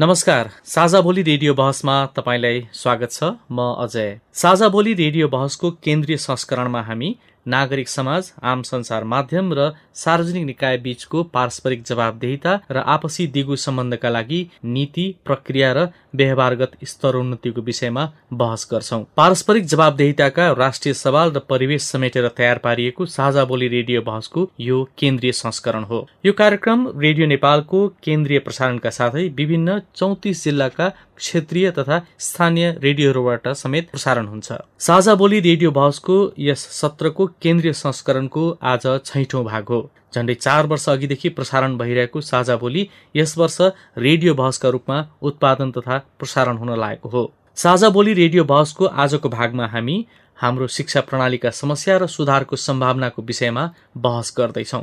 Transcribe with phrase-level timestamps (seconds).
[0.00, 6.16] नमस्कार साझा बोली रेडियो बहसमा तपाईँलाई स्वागत छ। म अजय। साझा बोली रेडियो बहसको केन्द्रीय
[6.16, 7.08] संस्करणमा हामी
[7.46, 14.08] नागरिक समाज आम संसार माध्यम र सार्वजनिक निकाय बीचको पारस्परिक जवाबदेहिता र आपसी दिगो सम्बन्धका
[14.08, 14.40] लागि
[14.76, 22.28] नीति प्रक्रिया र व्यवहारगत स्तरोन्नतिको विषयमा बहस गर्छौं। पारस्परिक जवाबदेहिताका राष्ट्रिय सवाल र परिवेश समेटेर
[22.28, 28.38] तयार पारिएको साझा बोली रेडियो बहसको यो केन्द्रीय संस्करण हो। यो कार्यक्रम रेडियो नेपालको केन्द्रीय
[28.38, 35.70] प्रसारणका साथै विभिन्न चौतिस जिल्लाका क्षेत्रीय तथा स्थानीय रेडियोहरूबाट समेत प्रसारण हुन्छ। साझा बोली रेडियो
[35.70, 39.80] बहसको यस सत्रको केन्द्रीय संस्करणको आज छैठौं भाग हो।
[40.14, 43.58] झण्डै चार वर्ष अघिदेखि प्रसारण भइरहेको साझा बोली यस वर्ष
[43.98, 49.66] रेडियो बहसका रूपमा उत्पादन तथा प्रसारण हुन लागेको हो। साझा बोली रेडियो बहसको आजको भागमा
[49.66, 50.04] हामी
[50.38, 54.82] हाम्रो शिक्षा प्रणालीका समस्या र सुधारको सम्भावनाको विषयमा बहस गर्दैछौँ।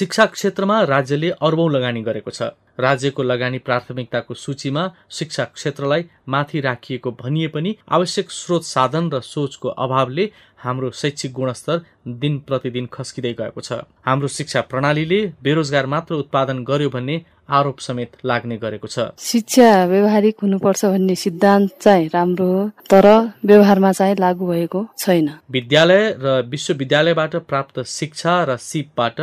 [0.00, 2.42] शिक्षा क्षेत्रमा राज्यले अर्बौं लगानी गरेको छ।
[2.80, 9.68] राज्यको लगानी प्राथमिकताको सूचीमा शिक्षा क्षेत्रलाई माथि राखिएको भनिए पनि आवश्यक स्रोत साधन र सोचको
[9.68, 10.24] अभावले
[10.64, 11.82] हाम्रो शैक्षिक गुणस्तर
[12.16, 17.16] दिन प्रतिदिन खस्किँदै गएको छ। हाम्रो शिक्षा प्रणालीले बेरोजगार मात्र उत्पादन गर्यो भन्ने
[17.50, 23.06] आरोप समेत लाग्ने गरेको छ। शिक्षा व्यवहारिक हुनुपर्छ भन्ने सिद्धान्त चाहिँ राम्रो हो तर
[23.44, 29.20] व्यवहारमा चाहिँ लागू भएको छैन। विद्यालय र विश्वविद्यालयबाट प्राप्त शिक्षा र सिपबाट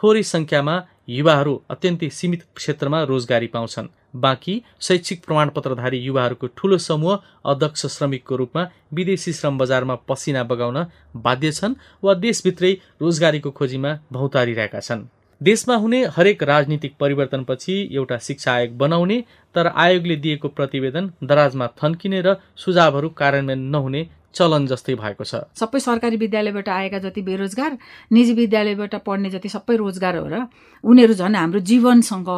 [0.00, 0.74] थोरै संख्यामा
[1.08, 8.62] युवाहरू अत्यन्तै सीमित क्षेत्रमा रोजगारी पाउँछन्। बाँकी शैक्षिक प्रमाणपत्रधारी युवाहरूको ठूलो समूह अध्यक्ष श्रमिकको रूपमा
[8.94, 10.78] विदेशी श्रम बजारमा पसिना बगाउन
[11.16, 12.72] बाध्य छन् वा देशभित्रै
[13.02, 15.04] रोजगारीको खोजीमा भौतारिरहेका छन्।
[15.40, 19.18] देशमा हुने हरेक राजनीतिक परिवर्तनपछि एउटा शिक्षा आयोग बनाउने
[19.54, 24.02] तर आयोगले दिएको प्रतिवेदन दराजमा थन्किने र सुझावहरू कार्यान्वयन नहुने
[24.34, 27.72] चलन जस्तै भएको छ। सबै सरकारी विद्यालयबाट आएका जति बेरोजगार
[28.12, 30.36] निजी विद्यालयबाट पढ्ने जति सबै रोजगार हो र
[30.84, 32.30] उनीहरू झन् हाम्रो जीवनसँग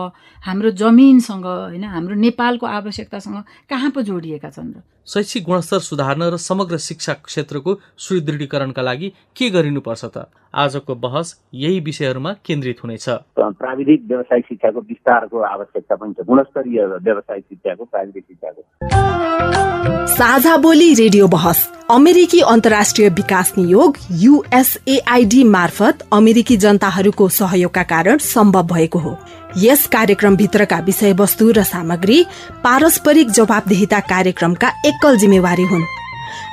[0.43, 3.37] हाम्रो जमिनसँग होइन हाम्रो नेपालको आवश्यकतासँग
[3.69, 4.81] कहाँ पो जोडिएका छन् र?
[5.07, 10.19] शैक्षिक गुणस्तर सुधार्न र समग्र शिक्षा क्षेत्रको सुदृढीकरणका लागि के गरिनुपर्छ त?
[10.55, 13.09] आजको बहस यही विषयहरूमा केन्द्रित हुनेछ।
[13.39, 18.63] प्राविधिक व्यावसायिक शिक्षाको विस्तारको आवश्यकता पनि छ। गुणस्तरीय व्यावसायिक शिक्षाको प्राविधिक शिक्षाको।
[20.07, 28.63] साझा बोली रेडियो बहस। अमेरिकी अन्तर्राष्ट्रिय विकास नियोग युएसएआईडी मार्फत अमेरिकी जनताहरूको सहयोगका कारण सम्भव
[28.63, 29.19] भएको हो।
[29.59, 32.25] यस कार्यक्रमभित्रका विषयवस्तु र सामग्री
[32.65, 35.85] पारस्परिक जवाबदेहिता कार्यक्रमका एकल जिम्मेवारी हुन्।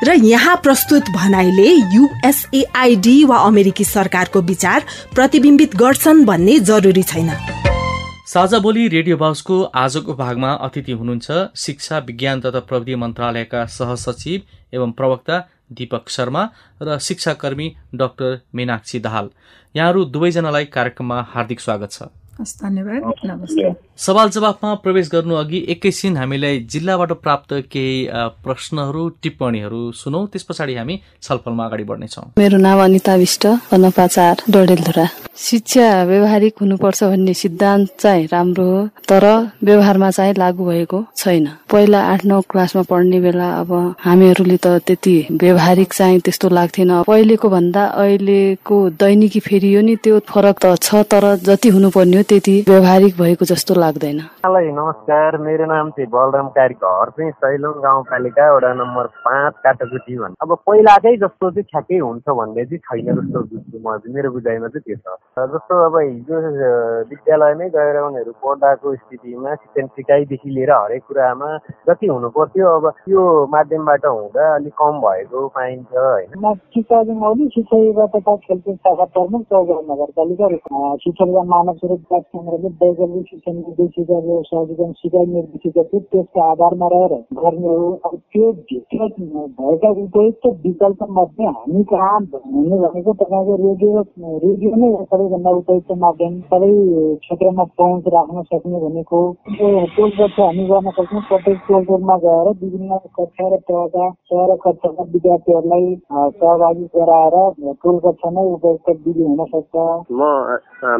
[0.03, 4.83] र यहाँ प्रस्तुत भनाइले युएसएआईडी वा अमेरिकी सरकारको विचार
[5.15, 7.31] प्रतिबिम्बित गर्छन् भन्ने जरुरी छैन।
[8.27, 14.41] साझा बोली रेडियो बहसको आजको भागमा अतिथि हुनुहुन्छ शिक्षा विज्ञान तथा प्रविधि मन्त्रालयका सहसचिव
[14.75, 15.39] एवं प्रवक्ता
[15.71, 16.47] दीपक शर्मा
[16.81, 19.29] र शिक्षाकर्मी डाक्टर मीनाक्षी दाहाल।
[19.75, 22.03] यहाँहरू दुवैजनालाई कार्यक्रममा हार्दिक स्वागत छ।
[22.39, 23.03] Hasta Nivel?
[23.23, 23.77] Namaste.
[23.99, 27.95] सवाल जवाफमा प्रवेश गर्नु अघि एकैछिन हामीलाई जिल्लाबाट प्राप्त केही
[28.43, 33.45] प्रश्नहरू टिप्पणीहरू सुनौ। त्यस पछाडि हामी छलफलमा अगाडि बढ्नेछौँ। मेरो नाम अनिता विष्ट
[33.75, 35.05] अनपाचार डडेलधुरा।
[35.39, 39.25] शिक्षा व्यवहारिक हुनुपर्छ भन्ने सिद्धान्त चाहिँ राम्रो हो तर
[39.63, 43.71] व्यवहारमा चाहिँ लागू भएको छैन। पहिला आठ नौ क्लासमा पढ्ने बेला अब
[44.05, 50.65] हामीहरूले त त्यति व्यवहारिक चाहिँ त्यस्तो लाग्थेन। पहिलेको भन्दा अहिलेको दैनिकी फेरियो नि त्यो फरक
[50.65, 54.19] त छ तर जति हुनुपर्ने हो त्यति व्यवहारिक भएको जस्तो लाग्दैन।
[54.69, 60.33] नमस्कार मेरो नाम चाहिँ बलराम कारी घर चाहिँ सैलुङ गाउँपालिका वडा नम्बर पाँच काटाकुटी भन्।
[60.41, 64.83] अब पहिलाकै जस्तो चाहिँ ठ्याक्कै हुन्छ भन्ने चाहिँ छैन जस्तो बुझ्छु म मेरो बुझाइमा चाहिँ
[64.85, 66.37] त्यो छ। जस्तो अब हिजो
[67.09, 71.49] विद्यालयमै गएर उनीहरू पढ्दाको स्थितिमा शिक्षण सिकाइदेखि लिएर हरेक कुरामा
[71.89, 73.25] जति हुनु पर्थ्यो अब त्यो
[73.55, 76.97] माध्यमबाट हुँदा अलिक कम भएको पाइन्छ होइन। म शिक्षा
[78.37, 79.41] खेलकुद शाखा प्रमुख
[79.89, 80.47] नगरपालिका
[81.03, 87.67] शिक्षा मानव सुरक्षा केन्द्रले वैकल्पिक शिक्षा निर्देशिका सहजीकरण सिकाइ निर्देशिका थियो त्यसको आधारमा रहेर गर्ने
[87.69, 94.01] हो अब त्यो भएका उपयुक्त विकल्प मध्ये हामी कहाँ हुने भनेको तपाईँको रेडियो
[94.39, 96.71] रेडियो नै सबैभन्दा उपयुक्त माध्यम सबै
[97.19, 102.99] क्षेत्रमा पहुँच राख्न सक्ने भनेको टोल कक्षा हामी गर्न सक्छौँ प्रत्येक टोल टोलमा गएर विभिन्न
[103.13, 107.39] कक्षा र तहका तह र कक्षाका विद्यार्थीहरूलाई सहभागी गराएर
[107.79, 110.31] टोल कक्षामै उपयुक्त विधि हुन सक्छ म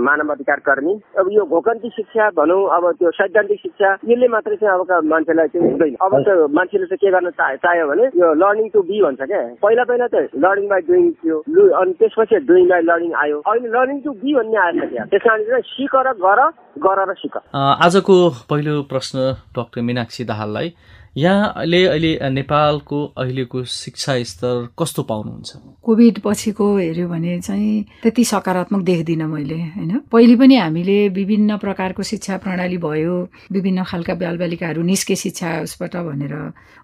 [0.02, 4.74] मानव अधिकार कर्मी अब यो घोकन्ती शिक्षा भनौँ अब त्यो सैद्धान्तिक शिक्षा यसले मात्रै चाहिँ
[4.74, 8.68] अब मान्छेलाई चाहिँ हुँदैन। अब त मान्छेले चाहिँ के गर्न चाहे चाह्यो भने यो लर्निङ
[8.74, 11.38] टु बी भन्छ क्या। पहिला पहिला त लर्निङ बाई डुइङ थियो
[11.82, 15.44] अनि त्यसपछि डुइङ बाई लर्निङ आयो। अहिले लर्निङ टु बी भन्ने आएछ क्या। त्यस कारण
[15.50, 16.42] चाहिँ सिक र गर
[16.86, 18.16] गर र सिक। आजको
[18.50, 19.18] पहिलो प्रश्न
[19.58, 20.68] डाक्टर मिनाक्षी दाहाललाई
[21.18, 25.52] यहाँले अहिले नेपालको अहिलेको शिक्षा स्तर कस्तो पाउनुहुन्छ?
[25.84, 30.00] कोभिड पछिको हेऱ्यो भने चाहिँ त्यति सकारात्मक देख्दिनँ मैले होइन?
[30.12, 33.16] पहिले पनि हामीले विभिन्न प्रकारको शिक्षा प्रणाली भयो
[33.52, 36.36] विभिन्न खालका बालबालिकाहरू निस्के शिक्षा उसबाट भनेर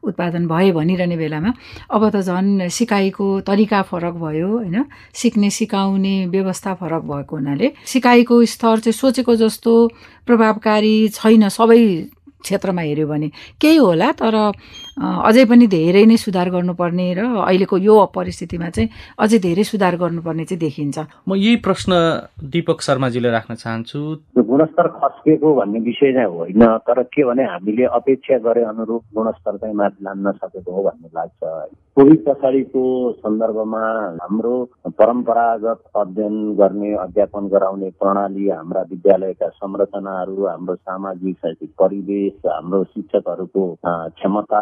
[0.03, 1.53] उत्पादन भए भनिरहने बेलामा
[1.93, 4.85] अब त झन् सिकाइको तरिका फरक भयो होइन?
[5.13, 9.73] सिक्ने सिकाउने व्यवस्था फरक भएको हुनाले सिकाइको स्तर चाहिँ सोचेको जस्तो
[10.25, 12.09] प्रभावकारी छैन सबै
[12.45, 13.29] क्षेत्रमा हेऱ्यो भने
[13.61, 14.35] केही होला तर
[14.97, 18.89] अझै पनि धेरै नै सुधार गर्नुपर्ने र अहिलेको यो परिस्थितिमा चाहिँ
[19.19, 20.97] अझै धेरै सुधार गर्नुपर्ने चाहिँ देखिन्छ।
[21.27, 21.91] म यही प्रश्न
[22.39, 23.99] दिपक शर्माजीले राख्न चाहन्छु।
[24.39, 29.75] गुणस्तर खस्केको भन्ने विषय चाहिँ होइन तर के भने हामीले अपेक्षा गरे अनुरूप गुणस्तर चाहिँ
[29.75, 31.43] माथि लान्न सकेको हो भन्ने लाग्छ।
[31.95, 32.83] कोभिड पछाडिको
[33.19, 33.83] सन्दर्भमा
[34.21, 34.55] हाम्रो
[34.99, 43.63] परम्परागत अध्ययन गर्ने अध्यापन गराउने प्रणाली हाम्रा विद्यालयका संरचनाहरू हाम्रो सामाजिक शैक्षिक परिवेश हाम्रो शिक्षकहरूको
[43.83, 44.59] क्षमता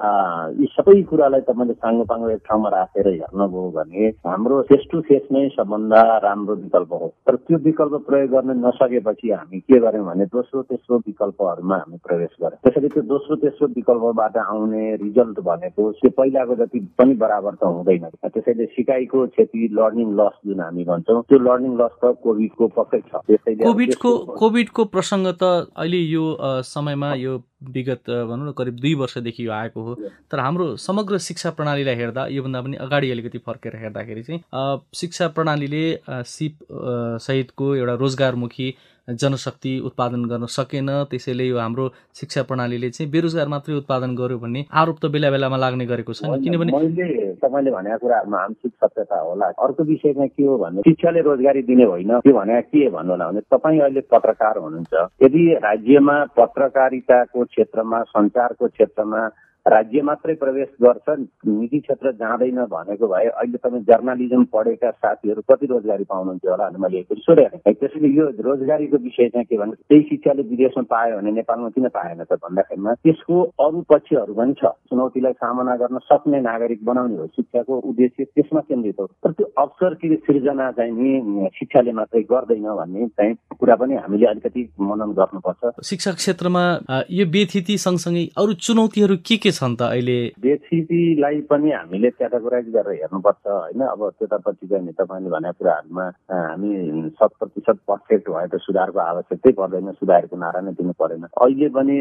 [0.59, 5.47] यी सबै कुरालाई तपाईँले साङ्गोपाङ्गो एक ठाउँमा राखेर हेर्नुभयो भने हाम्रो फेस टु फेस नै
[5.57, 10.61] सबभन्दा राम्रो विकल्प हो। तर त्यो विकल्प प्रयोग गर्न नसकेपछि हामी के गर्यौँ भने दोस्रो
[10.71, 16.55] तेस्रो विकल्पहरूमा हामी प्रवेश गर्यौँ त्यसरी त्यो दोस्रो तेस्रो विकल्पबाट आउने रिजल्ट भनेको त्यो पहिलाको
[16.63, 21.73] जति पनि बराबर त हुँदैन। त्यसैले सिकाइको क्षति लर्निङ लस जुन हामी भन्छौँ त्यो लर्निङ
[21.81, 24.11] लस त कोभिडको पक्कै छ। त्यसैले कोभिडको
[24.41, 25.43] कोभिडको प्रसङ्ग त
[25.77, 26.25] अहिले यो
[26.73, 27.37] समयमा यो
[27.69, 29.95] विगत भनौँ न करिब दुई वर्षदेखि यो आएको हो।
[30.31, 35.85] तर हाम्रो समग्र शिक्षा प्रणालीलाई हेर्दा योभन्दा पनि अगाडि अलिकति फर्केर हेर्दाखेरि चाहिँ शिक्षा प्रणालीले
[36.09, 38.73] सिप सहितको एउटा रोजगारमुखी
[39.09, 44.65] जनशक्ति उत्पादन गर्न सकेन त्यसैले यो हाम्रो शिक्षा प्रणालीले चाहिँ बेरोजगार मात्रै उत्पादन गर्यो भन्ने
[44.71, 49.45] आरोप त बेला बेलामा लाग्ने गरेको छ किनभने मैले तपाईँले भनेको कुराहरूमा आंशिक सत्यता होला।
[49.59, 53.27] अर्को विषय चाहिँ के हो भने शिक्षाले रोजगारी दिने होइन। त्यो भने के भन्नु होला
[53.27, 59.21] भने तपाईँ अहिले पत्रकार हुनुहुन्छ। यदि राज्यमा पत्रकारिताको क्षेत्रमा सञ्चारको क्षेत्रमा
[59.65, 61.07] राज्य मात्रै प्रवेश गर्छ।
[61.47, 66.79] निजी क्षेत्र जाँदैन भनेको भए अहिले तपाईँ जर्नालिजम पढेका साथीहरू कति रोजगारी पाउनुहुन्थ्यो होला भने
[66.83, 71.31] मैले एकचोटि सोधेँ त्यसैले यो रोजगारीको विषय चाहिँ के भने त्यही शिक्षाले विदेशमा पायो भने
[71.31, 76.83] नेपालमा किन पाएन त भन्दाखेरिमा त्यसको अरू पक्षहरू पनि छ। चुनौतीलाई सामना गर्न सक्ने नागरिक
[76.83, 82.21] बनाउने हो शिक्षाको उद्देश्य। त्यसमा केन्द्रित हो। तर त्यो अवसर सिर्जना चाहिँ नि शिक्षाले मात्रै
[82.27, 86.63] गर्दैन भन्ने चाहिँ कुरा पनि हामीले अलिकति मनन गर्नुपर्छ। शिक्षा क्षेत्रमा
[87.09, 90.17] यो व्यथिति सँगसँगै अरू चुनौतीहरू के के छन् त अहिले?
[90.41, 93.81] बेसिटीलाई पनि हामीले क्याटेगोराइज गरेर हेर्नुपर्छ होइन?
[93.93, 96.71] अब त्यतापट्टि चाहिँ तपाईँले भनेको कुराहरूमा हामी
[97.17, 101.97] शत प्रतिशत पर्फेक्ट भए त सुधारको आवश्यकतै पर्दैन सुधारको नारा नै दिनु परेन। अहिले पनि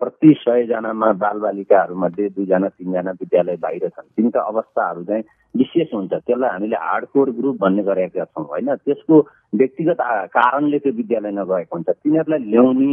[0.00, 5.24] प्रति सयजनामा बालबालिकाहरूमध्ये दुईजना तिनजना विद्यालय बाहिर छन्। तिनका अवस्थाहरू चाहिँ
[5.56, 8.74] विशेष हुन्छ। त्यसलाई हामीले हार्डकोर ग्रुप भन्ने गरेका छौँ होइन?
[8.74, 9.16] त्यसको
[9.54, 10.00] व्यक्तिगत
[10.32, 12.92] कारणले त्यो विद्यालय नगएको हुन्छ। तिनीहरूलाई ल्याउने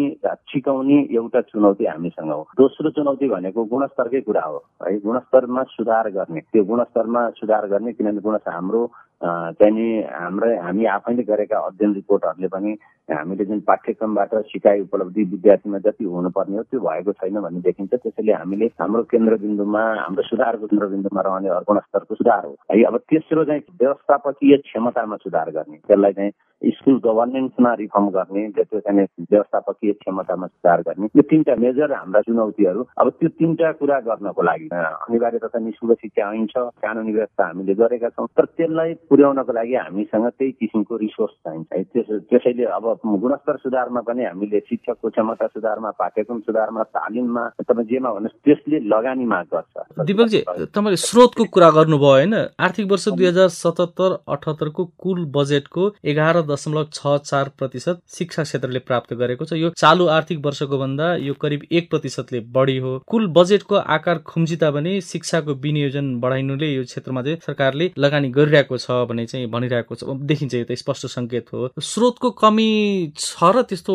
[0.52, 6.40] सिकाउने एउटा चुनौती हामीसँग हो। दोस्रो चुनौती भनेको गुणस्तरकै कुरा हो। है गुणस्तरमा सुधार गर्ने।
[6.52, 8.82] त्यो गुणस्तरमा सुधार गर्ने किनभने गुणस्तर हाम्रो
[9.22, 12.72] चाहिँ हाम्रै हामी आफैले गरेका अध्ययन रिपोर्टहरूले पनि
[13.12, 18.34] हामीले जुन पाठ्यक्रमबाट सिकाइ उपलब्धि विद्यार्थीमा जति हुनुपर्ने हो त्यो भएको छैन भन्ने देखिन्छ। त्यसैले
[18.34, 24.58] हामीले हाम्रो केन्द्रबिन्दुमा हाम्रो सुधारको केन्द्रबिन्दुमा रहने गुणस्तरको सुधार हो। है अब तेस्रो चाहिँ व्यवस्थापकीय
[24.58, 31.22] क्षमतामा सुधार गर्ने। त्यसलाई चाहिँ स्कुल गभर्नेन्समा रिफर्म गर्ने चाहिँ व्यवस्थापकीय क्षमतामा सुधार गर्ने यो
[31.30, 36.46] तिनवटा मेजर हाम्रा चुनौतीहरू। अब त्यो तिनवटा कुरा गर्नको लागि अनिवार्य तथा निशुल्क शिक्षा ऐन
[36.52, 41.68] छ कानुनी व्यवस्था हामीले गरेका छौँ तर त्यसलाई पुर्याउनको लागि हामीसँग त्यही किसिमको रिसोर्स चाहिन्छ।
[41.74, 41.84] है
[42.30, 48.44] त्यसैले अब गुणस्तर सुधारमा पनि हामीले शिक्षकको क्षमता सुधारमा पाठ्यक्रम सुधारमा तालिममा तपाईँ जेमा भन्नुहोस्
[48.46, 50.44] त्यसले लगानी माग गर्छ। दिपकजी
[50.76, 52.36] तपाईँले स्रोतको कुरा गर्नुभयो होइन?
[52.60, 58.80] आर्थिक वर्ष दुई हजार सतहत्तर अठहत्तरको कुल बजेटको एघार दशमलव छ चार प्रतिशत शिक्षा क्षेत्रले
[58.82, 63.28] प्राप्त गरेको छ। यो चालु आर्थिक वर्षको भन्दा यो करिब एक प्रतिशतले बढी हो। कुल
[63.38, 69.26] बजेटको आकार खुम्ची तापनि शिक्षाको विनियोजन बढाइनुले यो क्षेत्रमा चाहिँ सरकारले लगानी गरिरहेको छ भने
[69.26, 72.70] चाहिँ भनिरहेको छ। देखिन्छ यो त स्पष्ट सङ्केत हो। स्रोतको कमी
[73.18, 73.94] छ र त्यस्तो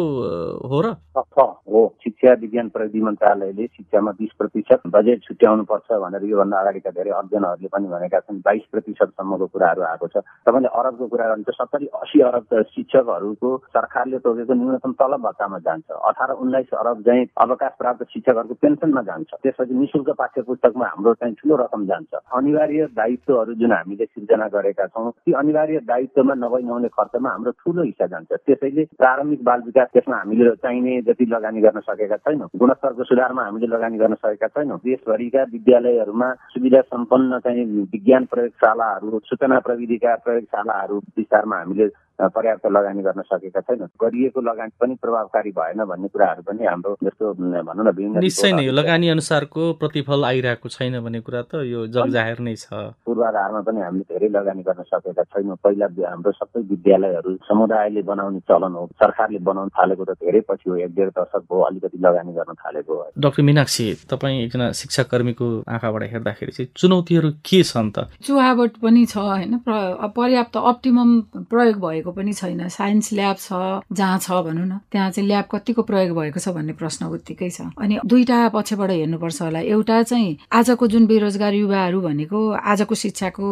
[0.71, 0.95] हो र?
[1.15, 7.11] हो। शिक्षा विज्ञान प्रविधि मन्त्रालयले शिक्षामा बिस प्रतिशत बजेट छुट्याउनु पर्छ भनेर योभन्दा अगाडिका धेरै
[7.11, 12.21] अध्ययनहरूले पनि भनेका छन्। बाइस प्रतिशतसम्मको कुराहरू आएको छ। तपाईँले अरबको कुरा गर्नुहुन्छ सत्तरी असी
[12.29, 18.55] अरब शिक्षकहरूको सरकारले तोकेको न्यूनतम तलब भत्तामा जान्छ। अठार उन्नाइस अरब चाहिँ अवकाश प्राप्त शिक्षकहरूको
[18.55, 24.05] पेन्सनमा जान्छ। त्यसपछि निशुल्क पाठ्य पुस्तकमा हाम्रो चाहिँ ठुलो रकम जान्छ। अनिवार्य दायित्वहरू जुन हामीले
[24.05, 29.45] सिर्जना गरेका छौँ ती अनिवार्य दायित्वमा नभई नहुने खर्चमा हाम्रो ठुलो हिस्सा जान्छ। त्यसैले प्रारम्भिक
[29.45, 34.15] बाल विकास त्यसमा हामीले चाहिने जति लगानी गर्न सकेका छैनौँ गुणस्तरको सुधारमा हामीले लगानी गर्न
[34.15, 41.87] सकेका छैनौँ। देशभरिका विद्यालयहरूमा सुविधा सम्पन्न चाहिँ विज्ञान प्रयोगशालाहरू सूचना प्रविधिका प्रयोगशालाहरू विस्तारमा हामीले
[42.21, 47.33] पर्याप्त लगानी गर्न सकेका छैनौँ गरिएको लगानी पनि प्रभावकारी भएन भन्ने कुराहरू पनि हाम्रो जस्तो
[47.35, 52.39] भनौँ न विभिन्न निश्चय नै लगानी अनुसारको प्रतिफल आइरहेको छैन भन्ने कुरा त यो जगजाहेर
[52.41, 58.03] नै छ। पूर्वाधारमा पनि हामीले धेरै लगानी गर्न सकेका छैनौँ। पहिला हाम्रो सबै विद्यालयहरू समुदायले
[58.03, 61.99] बनाउने चलन हो। सरकारले बनाउन थालेको त धेरै पछि हो। एक डेढ दशक भयो अलिकति
[61.99, 67.63] लगानी गर्न थालेको हो। डाक्टर मिनाक्षी तपाईँ एकजना शिक्षा कर्मीको आँखाबाट हेर्दाखेरि चाहिँ चुनौतीहरू के
[67.63, 68.07] छन् त?
[68.23, 69.59] चुहावट पनि छ होइन?
[69.67, 71.11] पर्याप्त अप्टिमम
[71.51, 75.45] प्रयोग भएको भएको पनि छैन। साइन्स ल्याब छ जहाँ छ भनौँ न त्यहाँ चाहिँ ल्याब
[75.51, 80.37] कतिको प्रयोग भएको छ भन्ने प्रश्न उत्तिकै छ। अनि दुईटा पछिबाट हेर्नुपर्छ होला। एउटा चाहिँ
[80.53, 83.45] आजको जुन बेरोजगार युवाहरू भनेको आजको शिक्षाको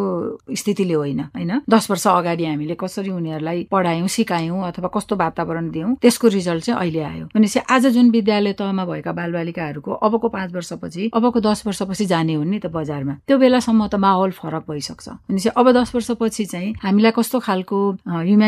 [0.52, 1.52] स्थितिले होइन होइन?
[1.64, 6.80] दस वर्ष अगाडि हामीले कसरी उनीहरूलाई पढायौँ सिकायौँ अथवा कस्तो वातावरण दियौँ त्यसको रिजल्ट चाहिँ
[6.80, 12.04] अहिले आयो। भनेपछि आज जुन विद्यालय तहमा भएका बालबालिकाहरूको अबको पाँच वर्षपछि अबको दस वर्षपछि
[12.06, 16.44] जाने हुन् नि त बजारमा। त्यो बेलासम्म त माहौल फरक भइसक्छ। भनेपछि अब दस वर्षपछि
[16.44, 17.78] चाहिँ हामीलाई कस्तो खालको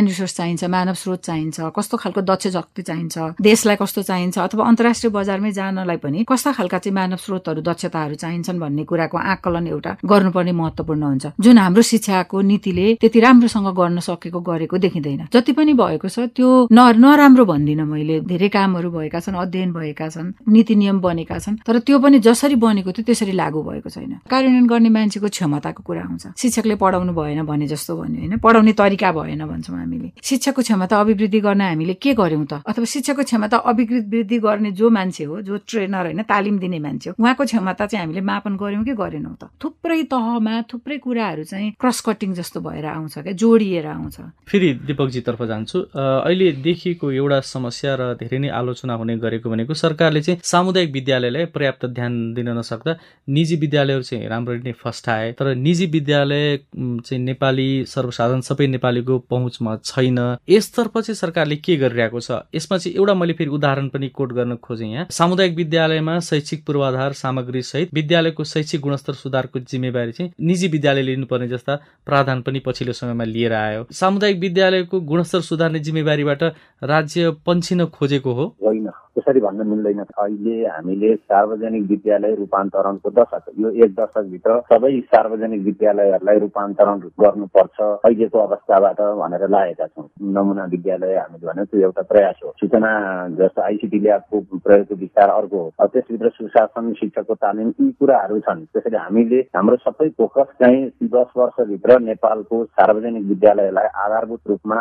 [0.02, 5.10] रिसोर्स चाहिन्छ मानव स्रोत चाहिन्छ कस्तो खालको दक्ष शक्ति चाहिन्छ देशलाई कस्तो चाहिन्छ अथवा अन्तर्राष्ट्रिय
[5.12, 10.52] बजारमै जानलाई पनि कस्ता खालका चाहिँ मानव स्रोतहरू दक्षताहरू चाहिन्छन् भन्ने कुराको आकलन एउटा गर्नुपर्ने
[10.52, 16.08] महत्वपूर्ण हुन्छ। जुन हाम्रो शिक्षाको नीतिले त्यति राम्रोसँग गर्न सकेको गरेको देखिँदैन। जति पनि भएको
[16.08, 21.00] छ त्यो न नराम्रो भन्दिनँ मैले। धेरै कामहरू भएका छन् अध्ययन भएका छन् नीति नियम
[21.00, 25.28] बनेका छन् तर त्यो पनि जसरी बनेको थियो त्यसरी लागू भएको छैन। कार्यान्वयन गर्ने मान्छेको
[25.28, 28.38] क्षमताको कुरा आउँछ शिक्षकले पढाउनु भएन भने जस्तो भन्यो होइन?
[28.38, 32.62] पढाउने तरिका भएन भन्छौँ हामीले। शिक्षाको क्षमता अभिवृद्धि गर्न हामीले के गर्यौँ त?
[32.64, 37.14] अथवा शिक्षाको क्षमता अभिवृद्धि गर्ने जो मान्छे हो जो ट्रेनर होइन तालिम दिने मान्छे हो
[37.20, 39.50] उहाँको क्षमता चाहिँ हामीले मापन गर्यौँ कि गरेनौँ त?
[39.60, 44.16] थुप्रै तहमा थुप्रै कुराहरू चाहिँ क्रस कटिङ जस्तो भएर आउँछ क्या जोडिएर आउँछ।
[44.48, 50.20] फेरि दिपकजीतर्फ जान्छु। अहिले देखिएको एउटा समस्या र धेरै नै आलोचना हुने गरेको भनेको सरकारले
[50.22, 52.92] चाहिँ सामुदायिक विद्यालयलाई पर्याप्त ध्यान दिन नसक्दा
[53.28, 59.73] निजी विद्यालयहरू चाहिँ राम्ररी नै फस्टाए। तर निजी विद्यालय चाहिँ नेपाली सर्वसाधारण सबै नेपालीको पहुँचमा
[59.84, 62.30] छैन। यसतर्फ चाहिँ सरकारले के गरिरहेको छ?
[62.54, 67.12] यसमा चाहिँ एउटा मैले फेरि उदाहरण पनि कोट गर्न खोजेँ यहाँ। सामुदायिक विद्यालयमा शैक्षिक पूर्वाधार
[67.12, 71.76] सामग्री सहित विद्यालयको शैक्षिक गुणस्तर सुधारको जिम्मेवारी चाहिँ निजी विद्यालय लिनुपर्ने जस्ता
[72.06, 76.42] प्रावधान पनि पछिल्लो समयमा लिएर आयो। सामुदायिक विद्यालयको गुणस्तर सुधार्ने जिम्मेवारीबाट
[76.82, 78.44] राज्य पन्छिन खोजेको हो?
[78.64, 85.62] होइन। त्यसरी भन्न मिल्दैन। अहिले हामीले सार्वजनिक विद्यालय रूपान्तरणको दशक यो एक दशकभित्र सबै सार्वजनिक
[85.64, 92.40] विद्यालयहरूलाई रूपान्तरण गर्नुपर्छ अहिलेको अवस्थाबाट भनेर लागेका छौँ। नमुना विद्यालय हामीले भन्यो त्यो एउटा प्रयास
[92.44, 92.92] हो। सूचना
[93.38, 98.98] जस्तो आइसिटी ल्याबको प्रयोगको विस्तार अर्को हो। त्यसभित्र सुशासन शिक्षकको तालिम यी कुराहरू छन्। त्यसैले
[98.98, 100.82] हामीले हाम्रो सबै फोकस चाहिँ
[101.14, 104.80] दस वर्षभित्र नेपालको सार्वजनिक विद्यालयलाई आधारभूत रूपमा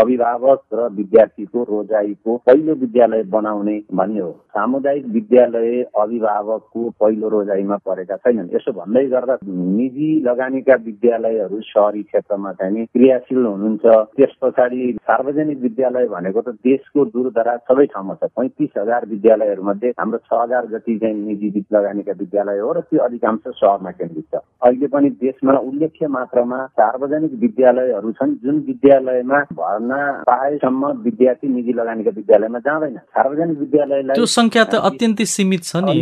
[0.00, 8.48] अभिभावक र विद्यार्थीको रोजाइको पहिलो विद्यालय बनाउने भनियो सामुदायिक विद्यालय अभिभावकको पहिलो रोजाइमा परेका छैनन्।
[8.54, 13.84] यसो भन्दै गर्दा निजी लगानीका विद्यालयहरू सहरी क्षेत्रमा चाहिँ क्रियाशील हुनुहुन्छ।
[14.16, 19.90] त्यस पछाडि सार्वजनिक विद्यालय भनेको त देशको दूरदराज सबै ठाउँमा छ। पैँतिस हजार विद्यालयहरू मध्ये
[19.98, 24.44] हाम्रो छ हजार जति चाहिँ निजी लगानीका विद्यालय हो र त्यो अधिकांश सहरमा केन्द्रित छ।
[24.62, 32.12] अहिले पनि देशमा उल्लेख्य मात्रामा सार्वजनिक विद्यालयहरू छन्। जुन विद्यालयमा भर्ना पाएसम्म विद्यार्थी निजी लगानीका
[32.20, 33.58] विद्यालयमा जाँदैन सार्वजनिक
[33.94, 35.94] विद्यालयलाई त्यो संख्या त अत्यन्तै सीमित छ नि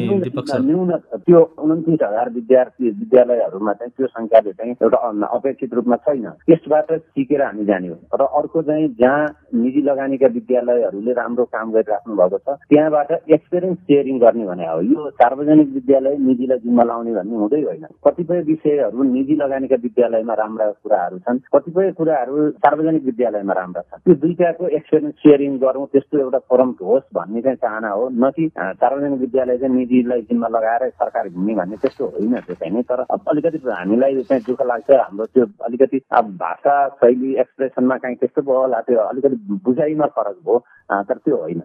[0.68, 0.90] न्यून
[1.26, 4.98] त्यो उन्तिस हजार विद्यार्थी विद्यालयहरूमा चाहिँ त्यो संख्याले चाहिँ एउटा
[5.36, 11.12] अपेक्षित रूपमा छैन। त्यसबाट सिकेर हामी जाने हो र अर्को चाहिँ जहाँ निजी लगानीका विद्यालयहरूले
[11.12, 16.58] राम्रो काम गरिराख्नु भएको छ त्यहाँबाट एक्सपिरियन्स सेयरिङ गर्ने भने हो। यो सार्वजनिक विद्यालय निजीलाई
[16.64, 22.50] जिम्मा लाउने भन्ने हुँदै होइन। कतिपय विषयहरू निजी लगानीका विद्यालयमा राम्रा कुराहरू छन् कतिपय कुराहरू
[22.64, 27.56] सार्वजनिक विद्यालयमा राम्रा छन्। त्यो दुईटाको एक्सपिरियन्स सेयरिङ गरौँ त्यस्तो एउटा फोरम होस् भन्ने चाहिँ
[27.62, 32.34] चाहना हो न कि सार्वजनिक विद्यालय चाहिँ निजीलाई जिम्मा लगाएर सरकार घुम्ने भन्ने त्यस्तो होइन
[32.40, 37.34] त्यो चाहिँ नि तर अलिकति हामीलाई चाहिँ दुःख लाग्छ। हाम्रो त्यो अलिकति अब भाषा शैली
[37.40, 40.58] एक्सप्रेसनमा काहीँ त्यस्तो भयो होला त्यो अलिकति बुझाइमा फरक भयो
[41.02, 41.62] तर त्यो होइन।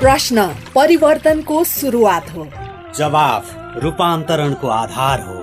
[0.00, 2.46] प्रश्न परिवर्तनको सुरुवात हो।
[2.94, 3.44] जवाफ
[3.82, 5.38] रूपान्तरणको आधार हो।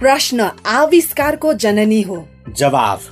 [0.00, 2.16] प्रश्न आविष्कारको जननी हो।
[2.56, 3.11] जवाफ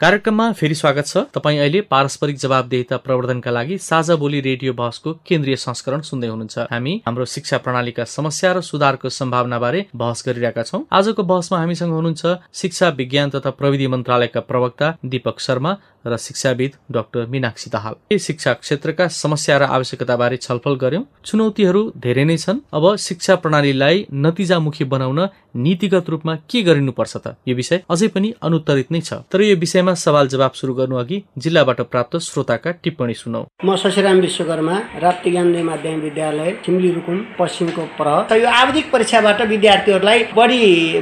[0.00, 5.56] कार्यक्रममा फेरि स्वागत छ। तपाईँ अहिले पारस्परिक जवाबदेहिता प्रवर्धनका लागि साझा बोली रेडियो बहसको केन्द्रीय
[5.56, 11.22] संस्करण सुन्दै हुनुहुन्छ। हामी हाम्रो शिक्षा प्रणालीका समस्या र सुधारको सम्भावनाबारे बहस गरिरहेका छौँ। आजको
[11.22, 17.68] बहसमा हामीसँग हुनुहुन्छ शिक्षा विज्ञान तथा प्रविधि मन्त्रालयका प्रवक्ता दीपक शर्मा र शिक्षाविद डाक्टर मीनाक्षी
[17.70, 24.06] दाहाल। शिक्षा क्षेत्रका समस्या र आवश्यकताबारे छलफल गर्यौं चुनौतीहरू धेरै नै छन्। अब शिक्षा प्रणालीलाई
[24.08, 25.20] नतिजामुखी बनाउन
[25.54, 27.34] नीतिगत रूपमा के गरिनुपर्छ त?
[27.48, 31.22] यो विषय अझै पनि अनुत्तरित नै छ। तर यो विषयमा सवाल जवाब सुरु गर्नु अघि
[31.38, 37.82] जिल्लाबाट प्राप्त श्रोताका टिप्पणी सुनौ। म शशिराम विश्वकर्मा राप्ती ज्ञानदेव माध्यमिक विद्यालय छिम्ली रुकुम पश्चिमको
[37.98, 40.60] प्रह यो आवधिक परीक्षाबाट विद्यार्थीहरूलाई बढी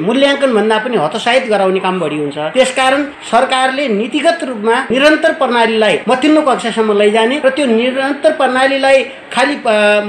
[0.09, 6.41] मूल्याङ्कन भन्दा पनि हतोत्साहित गराउने काम बढी हुन्छ। त्यसकारण सरकारले नीतिगत रूपमा निरन्तर प्रणालीलाई मथिल्लो
[6.49, 8.99] कक्षासम्म लैजाने र त्यो निरन्तर प्रणालीलाई
[9.35, 9.55] खालि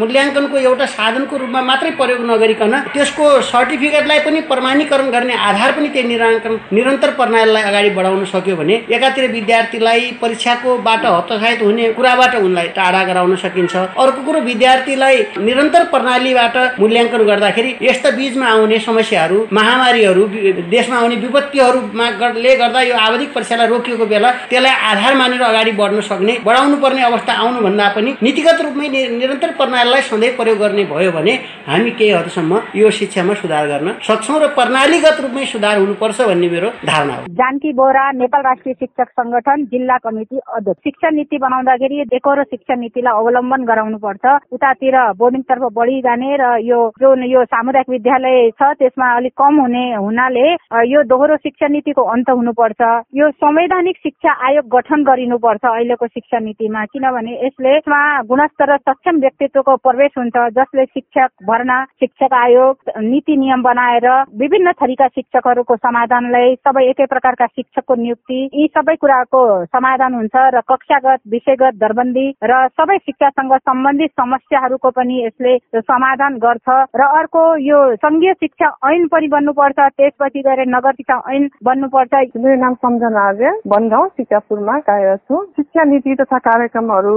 [0.01, 6.03] मूल्याङ्कनको एउटा साधनको रूपमा मात्रै प्रयोग नगरिकन त्यसको सर्टिफिकेटलाई पनि प्रमाणीकरण गर्ने आधार पनि त्यो
[6.07, 12.67] निराङ्कन निरन्तर प्रणालीलाई अगाडि बढाउन सक्यो भने एकातिर विद्यार्थीलाई परीक्षाको बाट हतोत्साहित हुने कुराबाट उनलाई
[12.75, 15.17] टाढा गराउन सकिन्छ। अर्को कुरो विद्यार्थीलाई
[15.47, 20.23] निरन्तर प्रणालीबाट मूल्याङ्कन गर्दाखेरि यस्ता बिचमा आउने समस्याहरू महामारीहरू
[20.75, 26.37] देशमा आउने विपत्तिहरूमा गर्दा यो आवधिक परीक्षालाई रोकिएको बेला त्यसलाई आधार मानेर अगाडि बढ्न सक्ने
[26.45, 28.87] बढाउनु पर्ने अवस्था आउनुभन्दा पनि नीतिगत रूपमै
[29.19, 31.33] निरन्तर प्रणालीलाई सधैँ प्रयोग गर्ने भयो भने
[31.67, 36.69] हामी केही हदसम्म यो शिक्षामा सुधार गर्न सक्छौँ र प्रणालीगत रूपमै सुधार हुनुपर्छ भन्ने मेरो
[36.85, 42.43] धारणा हो। जानकी बोरा नेपाल राष्ट्रिय शिक्षक संगठन जिल्ला कमिटी अध्यक्ष। शिक्षा नीति बनाउँदाखेरि एकरो
[42.43, 48.49] शिक्षा नीतिलाई अवलम्बन गराउनु पर्छ उतातिर बोर्डिङतर्फ बढी जाने र यो जुन यो सामुदायिक विद्यालय
[48.59, 50.47] छ त्यसमा अलिक कम हुने हुनाले
[50.91, 52.81] यो दोहोरो शिक्षा नीतिको अन्त हुनुपर्छ।
[53.15, 57.77] यो संवैधानिक शिक्षा आयोग गठन गरिनुपर्छ अहिलेको शिक्षा नीतिमा किनभने यसले
[58.29, 64.08] गुणस्तर र सक्षम व्यक्तित्वको प्रवेश हुन्छ जसले शिक्षक भर्ना शिक्षक आयोग नीति नियम बनाएर
[64.39, 70.61] विभिन्न थरीका शिक्षकहरूको समाधानलाई सबै एकै प्रकारका शिक्षकको नियुक्ति यी सबै कुराको समाधान हुन्छ र
[70.69, 77.79] कक्षागत विषयगत दरबन्दी र सबै शिक्षासँग सम्बन्धित समस्याहरूको पनि यसले समाधान गर्छ र अर्को यो
[77.97, 83.27] संघीय शिक्षा ऐन पनि बन्नुपर्छ त्यसपछि गएर नगर शिक्षा ऐन बन्नुपर्छ। मेरो नाम सम्झना
[83.67, 87.15] बनगाउँ स्कुलमा कार्यरत छु। शिक्षा नीति तथा कार्यक्रमहरू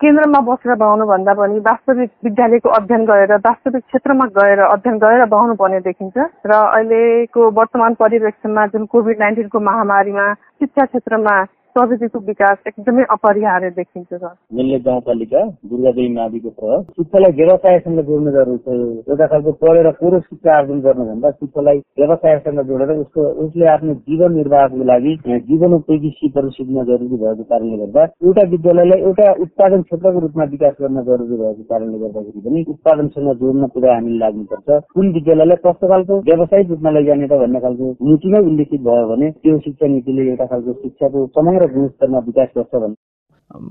[0.00, 5.54] केन्द्रमा बसेर बनाउनु भन्दा पनि वास्तविक विद्यालयको अध्ययन गरेर वास्तविक क्षेत्रमा गएर अध्ययन गरेर बनाउनु
[5.54, 11.36] पर्ने देखिन्छ। र अहिलेको वर्तमान परिवेक्षणमा जुन कोभिड नाइन्टिनको महामारीमा शिक्षा क्षेत्रमा
[11.74, 18.58] प्रविधिको विकास एकदमै अपरिहार्य देखिन्छ सर। मिल्ने गाउँपालिका दुर्गादेवी माविको प्रभाव शिक्षालाई व्यवसायसँग जोड्नु जरुरी
[18.58, 18.68] छ।
[19.10, 24.84] एउटा खालको पढेर पुरो शिक्षा आर्जन गर्नुभन्दा शिक्षालाई व्यवसायसँग जोडेर उसको उसले आफ्नो जीवन निर्वाहको
[24.92, 25.14] लागि
[25.48, 31.02] जीवनोपयोगी सिपहरू सिक्न जरुरी भएको कारणले गर्दा एउटा विद्यालयलाई एउटा उत्पादन क्षेत्रको रूपमा विकास गर्न
[31.10, 36.70] जरुरी भएको कारणले गर्दाखेरि पनि उत्पादनसँग जोड्न कुरा हामीले लाग्नुपर्छ। कुन विद्यालयलाई कस्तो खालको व्यावसायिक
[36.70, 41.26] रूपमा लैजाने त भन्ने खालको नीतिमै उल्लेखित भयो भने त्यो शिक्षा नीतिले एउटा खालको शिक्षाको
[41.34, 42.94] समग्र गुणस्तरमा विकास गर्छ भन्ने।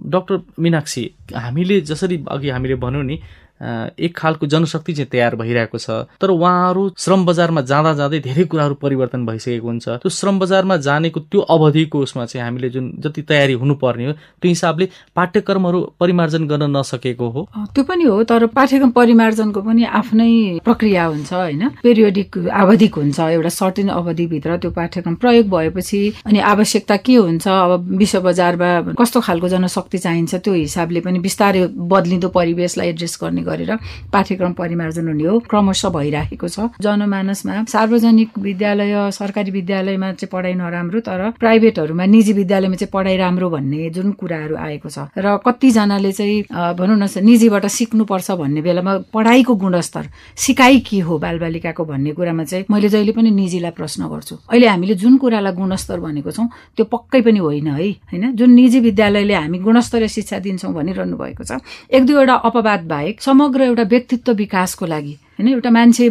[0.09, 1.03] डक्टर मिनाक्षी
[1.35, 3.17] हामीले जसरी अघि हामीले भन्यौँ नि
[3.61, 5.89] एक खालको जनशक्ति चाहिँ तयार भइरहेको छ।
[6.21, 11.19] तर उहाँहरू श्रम बजारमा जाँदा जाँदै धेरै कुराहरू परिवर्तन भइसकेको हुन्छ। त्यो श्रम बजारमा जानेको
[11.19, 16.75] त्यो अवधिको उसमा चाहिँ हामीले जुन जति तयारी हुनुपर्ने हो त्यो हिसाबले पाठ्यक्रमहरू परिमार्जन गर्न
[16.77, 21.67] नसकेको हो। त्यो पनि हो तर पाठ्यक्रम परिमार्जनको पनि आफ्नै प्रक्रिया हुन्छ होइन?
[21.83, 27.87] पेरियोडिक आवधिक हुन्छ एउटा सर्टेन अवधिभित्र त्यो पाठ्यक्रम प्रयोग भएपछि अनि आवश्यकता के हुन्छ अब
[27.97, 33.71] विश्व बजारमा कस्तो खालको जनशक्ति चाहिन्छ त्यो हिसाबले पनि बिस्तारै बदलिँदो परिवेशलाई एड्रेस गर्ने गरेर
[34.13, 40.99] पाठ्यक्रम परिमार्जन हुने हो। क्रमशः भइराखेको छ। जनमानसमा सार्वजनिक विद्यालय सरकारी विद्यालयमा चाहिँ पढाइ नराम्रो
[40.99, 46.41] तर प्राइभेटहरूमा निजी विद्यालयमा चाहिँ पढाइ राम्रो भन्ने जुन कुराहरू आएको छ। र कतिजनाले चाहिँ
[46.77, 52.65] भनौँ न निजीबाट सिक्नुपर्छ भन्ने बेलामा पढाइको गुणस्तर सिकाइ के हो बालबालिकाको भन्ने कुरामा चाहिँ
[52.71, 57.21] मैले जहिले पनि निजीलाई प्रश्न गर्छु। अहिले हामीले जुन कुरालाई गुणस्तर भनेको छौँ त्यो पक्कै
[57.21, 58.35] पनि होइन है होइन?
[58.35, 63.61] जुन निजी विद्यालयले हामी गुणस्तरीय शिक्षा दिन्छौँ भनिरहनु भएको छ एक दुईवटा अपवाद बाहेक समग्र
[63.61, 66.09] एउटा व्यक्तित्व विकासको लागि। होइन एउटा मान्छे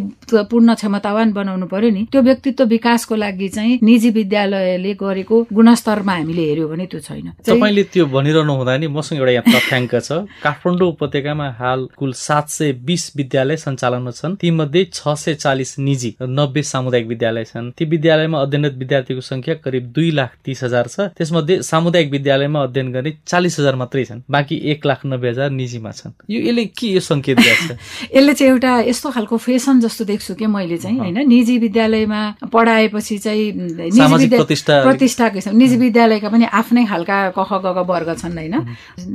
[0.50, 6.42] पूर्ण क्षमतावान बनाउनु पर्यो नि। त्यो व्यक्तित्व विकासको लागि चाहिँ निजी विद्यालयले गरेको गुणस्तरमा हामीले
[6.42, 10.88] हेऱ्यो भने त्यो छैन। तपाईँले त्यो भनिरहनु हुँदा नि मसँग एउटा यहाँ तथ्याङ्क छ। काठमाडौँ
[10.88, 16.62] उपत्यकामा हाल कुल सात सय बिस विद्यालय सञ्चालनमा छन्। तीमध्ये छ सय चालिस निजी नब्बे
[16.62, 21.62] सामुदायिक विद्यालय छन्। ती विद्यालयमा अध्ययनरत विद्यार्थीको संख्या करिब दुई लाख तिस हजार छ। त्यसमध्ये
[21.62, 26.12] सामुदायिक विद्यालयमा अध्ययन गर्ने चालिस हजार मात्रै छन्। बाँकी एक लाख नब्बे हजार निजीमा छन्।
[26.26, 27.70] यो यसले के यो सङ्केत गर्छ
[28.16, 31.18] यसले चाहिँ एउटा यस्तो खालको फेसन जस्तो देख्छु कि मैले चाहिँ होइन?
[31.28, 32.20] निजी विद्यालयमा
[32.52, 33.44] पढाएपछि चाहिँ
[33.92, 38.56] निजी प्रतिष्ठाको निजी विद्यालयका पनि आफ्नै खालका कख गग वर्ग छन् होइन?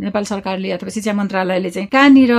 [0.05, 2.33] नेपाल सरकारले अथवा शिक्षा मन्त्रालयले चाहिँ कहाँनिर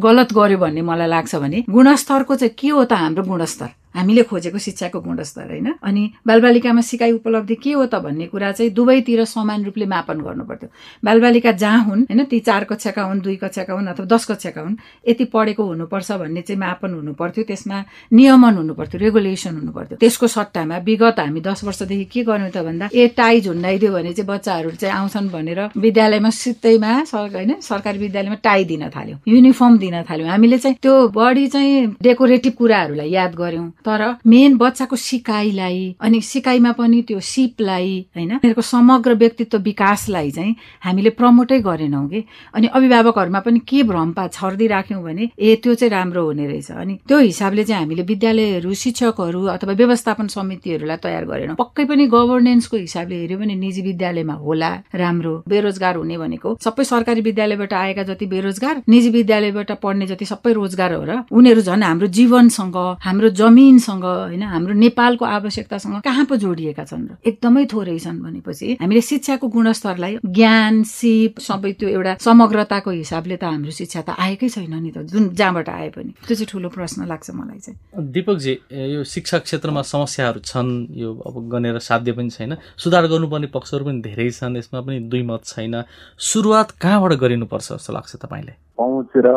[0.00, 3.81] गलत गर्यो भन्ने मलाई लाग्छ भने गुणस्तरको चाहिँ के हो त हाम्रो गुणस्तर?
[3.94, 5.68] हामीले खोजेको शिक्षाको गुणस्तर होइन?
[5.82, 10.44] अनि बालबालिकामा सिकाइ उपलब्धि के हो त भन्ने कुरा चाहिँ दुवैतिर समान रूपले मापन गर्नु
[10.44, 10.68] पर्थ्यो
[11.04, 14.76] बालबालिका जहाँ हुन् होइन ती चार कक्षाका हुन् दुई कक्षाका हुन् अथवा दस कक्षाका हुन्
[15.08, 17.78] यति पढेको हुनुपर्छ भन्ने चाहिँ मापन हुनु पर्थ्यो त्यसमा
[18.12, 22.64] नियमन हुनु पर्थ्यो रेगुलेसन हुनु पर्थ्यो त्यसको सट्टामा विगत हामी दस वर्षदेखि के गर्यौँ त
[22.64, 28.36] भन्दा ए टाई झुन्डाइदियो भने चाहिँ बच्चाहरू चाहिँ आउँछन् भनेर विद्यालयमा सित्तैमा होइन सरकारी विद्यालयमा
[28.42, 33.66] टाई दिन थाल्यौँ युनिफर्म दिन थाल्यौँ। हामीले चाहिँ त्यो बढी चाहिँ डेकोरेटिभ कुराहरूलाई याद गऱ्यौँ
[33.86, 40.54] तर मेन बच्चाको सिकाइलाई अनि सिकाइमा पनि त्यो सिपलाई होइन उनीहरूको समग्र व्यक्तित्व विकासलाई चाहिँ
[40.84, 45.90] हामीले प्रमोटै गरेनौँ कि। अनि अभिभावकहरूमा पनि के भ्रमपा छर्दी राख्यौँ भने ए त्यो चाहिँ
[45.90, 51.56] राम्रो हुने रहेछ। अनि त्यो हिसाबले चाहिँ हामीले विद्यालयहरू शिक्षकहरू अथवा व्यवस्थापन समितिहरूलाई तयार गरेनौँ।
[51.56, 57.20] पक्कै पनि गभर्नेन्सको हिसाबले हेऱ्यो भने निजी विद्यालयमा होला राम्रो बेरोजगार हुने भनेको। सबै सरकारी
[57.22, 62.06] विद्यालयबाट आएका जति बेरोजगार निजी विद्यालयबाट पढ्ने जति सबै रोजगार हो र उनीहरू झन् हाम्रो
[62.18, 67.98] जीवनसँग हाम्रो जमिन दिनसँग होइन हाम्रो नेपालको आवश्यकतासँग कहाँ पो जोडिएका छन् र एकदमै थोरै
[67.98, 74.00] छन् भनेपछि हामीले शिक्षाको गुणस्तरलाई ज्ञान सिप सबै त्यो एउटा समग्रताको हिसाबले त हाम्रो शिक्षा
[74.02, 77.58] त आएकै छैन नि त जुन जहाँबाट आए पनि। त्यो चाहिँ ठुलो प्रश्न लाग्छ मलाई
[77.64, 77.76] चाहिँ।
[78.12, 78.52] दिपकजी
[78.92, 84.00] यो शिक्षा क्षेत्रमा समस्याहरू छन् यो अब गनेर साध्य पनि छैन। सुधार गर्नुपर्ने पक्षहरू पनि
[84.02, 85.74] धेरै छन् यसमा पनि दुई मत छैन।
[86.18, 88.56] सुरुवात कहाँबाट गरिनुपर्छ जस्तो लाग्छ तपाईँलाई?
[88.82, 89.30] पहुँच र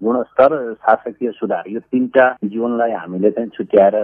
[0.00, 3.94] गुणस्तर शासकीय सुधार। यो तिनवटा जीवनलाई हामीले चाहिँ छुट्याएर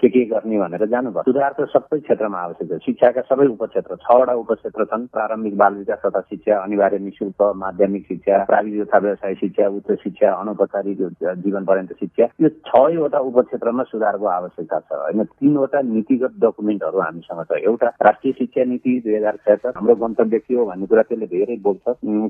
[0.00, 4.34] के के गर्ने भनेर जानुभयो। सुधार त सबै क्षेत्रमा आवश्यक छ। शिक्षाका सबै उपक्षेत्र छवटा
[4.42, 9.68] उपक्षेत्र छन्। प्रारम्भिक बाल विकास तथा शिक्षा अनिवार्य निशुल्क माध्यमिक शिक्षा प्राविधिक तथा व्यवसाय शिक्षा
[9.78, 10.98] उच्च शिक्षा अनौपचारिक
[11.44, 17.62] जीवन पर्यन्त शिक्षा। यो छवटा उपक्षेत्रमा सुधारको आवश्यकता छ। होइन तिनवटा नीतिगत डकुमेन्टहरू हामीसँग छ।
[17.62, 21.56] एउटा राष्ट्रिय शिक्षा नीति दुई हजार छत्तर हाम्रो गन्तव्य के हो भन्ने कुरा त्यसले धेरै
[21.62, 21.84] बोल्छ।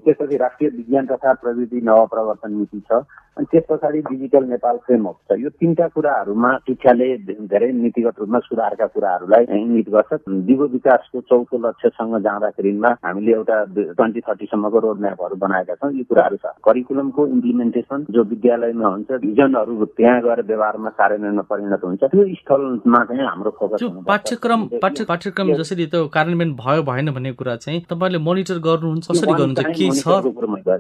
[0.05, 3.05] त्यसपछि राष्ट्रिय विज्ञान तथा प्रविधि नवप्रवर्तन नीति छ
[3.37, 7.07] अनि त्यस पछाडि डिजिटल नेपाल फ्रेमवर्क छ। यो तिनवटा कुराहरूमा शिक्षाले
[7.51, 13.57] धेरै नीतिगत रूपमा सुधारका कुराहरूलाई इङ्गित गर्छ। दिगो विकासको चौथो लक्ष्यसँग जाँदाखेरिमा हामीले एउटा
[13.99, 19.85] ट्वेन्टी थर्टीसम्मको रोड म्यापहरू बनाएका छौँ। यी कुराहरू छ। करिकुलमको इम्प्लिमेन्टेसन जो विद्यालयमा हुन्छ भिजनहरू
[19.99, 26.07] त्यहाँ गएर व्यवहारमा कार्यान्वयनमा परिणत हुन्छ। त्यो स्थलमा चाहिँ हाम्रो फोकस पाठ्यक्रम पाठ्यक्रम जसरी त्यो
[26.15, 29.67] कार्यान्वयन भयो भएन भन्ने कुरा चाहिँ तपाईँले मोनिटर गर्नुहुन्छ। कसरी गर्नुहुन्छ?
[29.75, 30.07] के छ?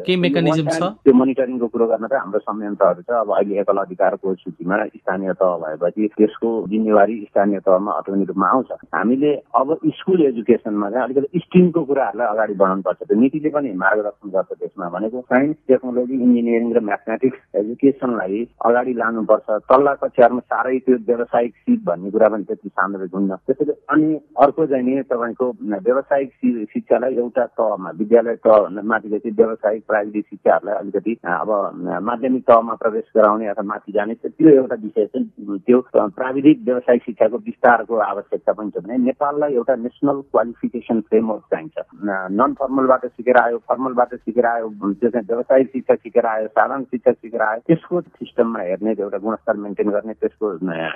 [0.06, 0.93] के मेकानिजम छ?
[1.04, 5.52] त्यो मोनिटरिङको कुरो गर्न त हाम्रो संयन्त्रहरू छ। अब अहिले एकल अधिकारको सूचीमा स्थानीय तह
[5.62, 11.80] भएपछि त्यसको जिम्मेवारी स्थानीय तहमा अटोमेटिक रूपमा आउँछ। हामीले अब स्कुल एजुकेसनमा चाहिँ अलिकति स्ट्रिमको
[11.84, 17.38] कुराहरूलाई अगाडि बढाउनुपर्छ। त्यो नीतिले पनि मार्गदर्शन गर्छ त्यसमा भनेको साइन्स टेक्नोलोजी इन्जिनियरिङ र म्याथमेटिक्स
[17.62, 23.36] एजुकेसनलाई अगाडि लानुपर्छ। तल्ला कक्षाहरूमा साह्रै त्यो व्यावसायिक सिप भन्ने कुरा पनि त्यति सान्दर्भिक हुन्न।
[23.46, 24.08] त्यसैले अनि
[24.44, 25.46] अर्को चाहिँ नि तपाईँको
[25.86, 26.30] व्यावसायिक
[26.74, 31.50] शिक्षालाई एउटा तहमा विद्यालय तह माथिले चाहिँ व्यावसायिक प्राविधिक शिक्षाहरूलाई अलिकति अब
[32.04, 37.38] माध्यमिक तहमा प्रवेश गराउने अथवा माथि जाने त्यो एउटा विषय चाहिँ त्यो प्राविधिक व्यावसायिक शिक्षाको
[37.46, 41.76] विस्तारको आवश्यकता पनि छ भने नेपाललाई एउटा नेसनल क्वालिफिकेसन फ्रेमवर्क चाहिन्छ।
[42.40, 47.12] नन फर्मलबाट सिकेर आयो फर्मलबाट सिकेर आयो त्यो चाहिँ व्यावसायिक शिक्षा सिकेर आयो साधारण शिक्षा
[47.12, 50.52] सिकेर आयो त्यसको सिस्टममा हेर्ने एउटा गुणस्तर मेन्टेन गर्ने त्यसको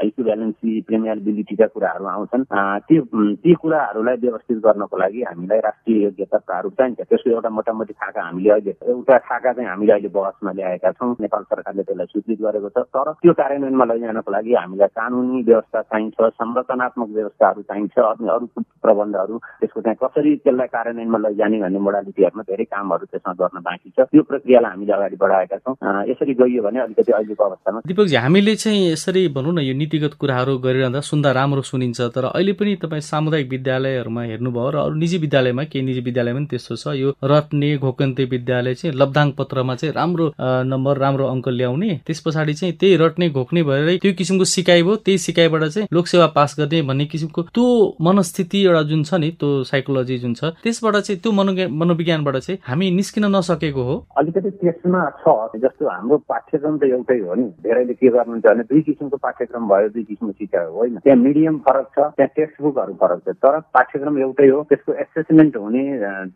[0.06, 2.44] इक्विभ्यालेन्सी प्रिमियरबिलिटीका कुराहरू आउँछन्।
[2.88, 3.02] त्यो
[3.44, 8.50] ती कुराहरूलाई व्यवस्थित गर्नको लागि हामीलाई राष्ट्रिय योग्यता प्रारूप चाहिन्छ। त्यसको एउटा मोटामोटी खाका हामीले
[8.50, 12.78] अहिले एउटा खाका चाहिँ हामीले अहिले बहसमा ल्याएका छौँ। नेपाल सरकारले त्यसलाई स्वीकृत गरेको छ।
[12.90, 18.46] तर त्यो कार्यान्वयनमा लैजानको लागि हामीलाई कानुनी व्यवस्था चाहिन्छ संरचनात्मक व्यवस्थाहरू चाहिन्छ अनि अरू
[18.82, 23.98] प्रबन्धहरू। त्यसको चाहिँ कसरी त्यसलाई कार्यान्वयनमा लैजाने भन्ने मोडालिटीहरूमा धेरै कामहरू त्यसमा गर्न बाँकी छ।
[24.10, 25.74] त्यो प्रक्रियालाई हामीले अगाडि बढाएका छौँ।
[26.10, 30.58] यसरी गइयो भने अलिकति अहिलेको अवस्थामा दिपकजी हामीले चाहिँ यसरी भनौँ न यो नीतिगत कुराहरू
[30.58, 35.62] गरिरहँदा सुन्दा राम्रो सुनिन्छ। तर अहिले पनि तपाईँ सामुदायिक विद्यालयहरूमा हेर्नुभयो र अरू निजी विद्यालयमा
[35.70, 40.26] केही निजी विद्यालयमा पनि त्यस्तो छ। यो रट्ने घोकन्ते विद्यालय चाहिँ लब्धाङ पत्रमा चाहिँ राम्रो
[40.40, 44.96] नम्बर राम्रो अङ्क ल्याउने। त्यस पछाडि चाहिँ त्यही रट्ने घोक्ने भएर त्यो किसिमको सिकाइ भयो।
[44.96, 47.66] त्यही सिकाइबाट चाहिँ लोकसेवा पास गर्ने भन्ने किसिमको त्यो
[48.00, 52.58] मनस्थिति एउटा जुन छ नि त्यो साइकोलोजी जुन छ त्यसबाट चाहिँ त्यो मनो मनोविज्ञानबाट चाहिँ
[52.68, 57.94] हामी निस्किन नसकेको हो। अलिकति त्यसमा छ। जस्तो हाम्रो पाठ्यक्रम त एउटै हो नि। धेरैले
[57.94, 61.98] के गर्नुहुन्छ भने दुई किसिमको पाठ्यक्रम भयो दुई किसिमको शिक्षा होइन। त्यहाँ मिडियम फरक छ
[62.16, 65.82] त्यहाँ टेक्स्ट बुकहरू फरक छ। तर पाठ्यक्रम एउटै हो। त्यसको एसेसमेन्ट हुने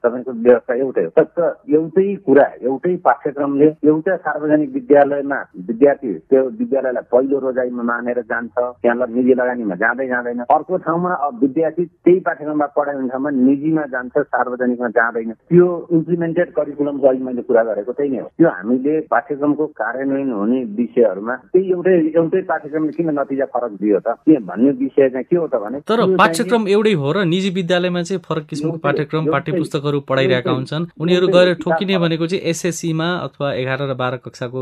[0.03, 7.05] तपाईँको व्यवस्था एउटै हो। तर एउटै कुरा एउटै पाठ्यक्रमले एउटा सार्वजनिक विद्यालयमा विद्यार्थी त्यो विद्यालयलाई
[7.13, 13.09] पहिलो रोजाइमा मानेर जान्छ। त्यहाँ निजी लगानीमा जाँदै जाँदैन। अर्को ठाउँमा विद्यार्थी त्यही पाठ्यक्रममा पढाइने
[13.09, 18.29] ठाउँमा निजीमा जान्छ सार्वजनिकमा जाँदैन। त्यो इम्प्लिमेन्टेड करिकुलमको अहिले मैले कुरा गरेको त्यही नै हो।
[18.39, 24.19] त्यो हामीले पाठ्यक्रमको कार्यान्वयन हुने विषयहरूमा त्यही एउटै एउटै पाठ्यक्रमले किन नतिजा फरक दियो त?
[24.27, 28.03] के भन्ने विषय चाहिँ के हो त भने तर पाठ्यक्रम एउटै हो र निजी विद्यालयमा
[28.03, 33.53] चाहिँ फरक किसिमको पाठ्यक्रम पाठ्य पुस्तकहरू पढाइरहेका हुन्छन्। उनीहरू गएर ठोकिने भनेको चाहिँ एसएससीमा अथवा
[33.63, 34.61] एघार र बाह्र कक्षाको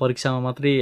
[0.00, 0.74] परीक्षामा मात्रै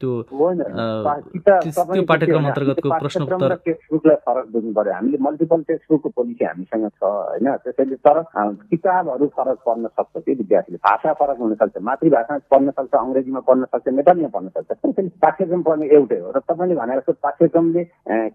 [0.00, 6.86] त्यो त्यो पाठ्यक्रम अन्तर्गतको प्रश्न उत्तर टेक्स्टबुकलाई फरक बुझ्नु पर्यो हामीले मल्टिपल टेक्स्टबुकको पोलिसी हामीसँग
[6.88, 7.46] छ होइन?
[7.64, 8.22] त्यसैले तर
[8.70, 13.86] किताबहरू फरक पर्न सक्छ त्यो विद्यार्थीले। भाषा फरक हुनसक्छ मातृभाषा पढ्न सक्छ अङ्ग्रेजीमा पढ्न सक्छ
[13.98, 17.82] नेपालीमा पढ्न सक्छ। त्यसैले पाठ्यक्रम पढ्ने एउटै हो। र तपाईँले भनेको जस्तो पाठ्यक्रमले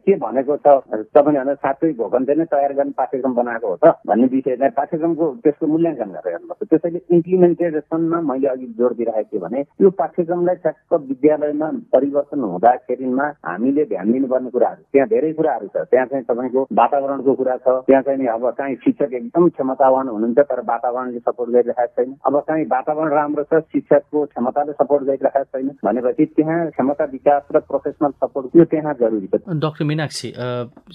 [0.05, 0.67] के भनेको छ
[1.15, 5.25] तपाईँले भने साँच्चै भोगन्ते नै तयार गर्ने पाठ्यक्रम बनाएको हो त भन्ने विषय चाहिँ पाठ्यक्रमको
[5.43, 10.93] त्यसको मूल्याङ्कन गरेर हेर्नुपर्छ। त्यसैले इम्प्लिमेन्टेसनमा मैले अघि जोड दिइरहेको थिएँ भने त्यो पाठ्यक्रमलाई ठ्याक्क
[11.11, 17.33] विद्यालयमा परिवर्तन हुँदाखेरिमा हामीले ध्यान दिनुपर्ने कुराहरू त्यहाँ धेरै कुराहरू छ। त्यहाँ चाहिँ तपाईँको वातावरणको
[17.41, 22.09] कुरा छ त्यहाँ चाहिँ अब चाहिँ शिक्षक एकदम क्षमतावान हुनुहुन्छ तर वातावरणले सपोर्ट गरिरहेको छैन।
[22.27, 27.59] अब चाहिँ वातावरण राम्रो छ शिक्षकको क्षमताले सपोर्ट गरिरहेको छैन भनेपछि त्यहाँ क्षमता विकास र
[27.71, 30.33] प्रोफेसनल सपोर्ट त्यो त्यहाँ जरुरी छ। डाक्टर मिनाक्षी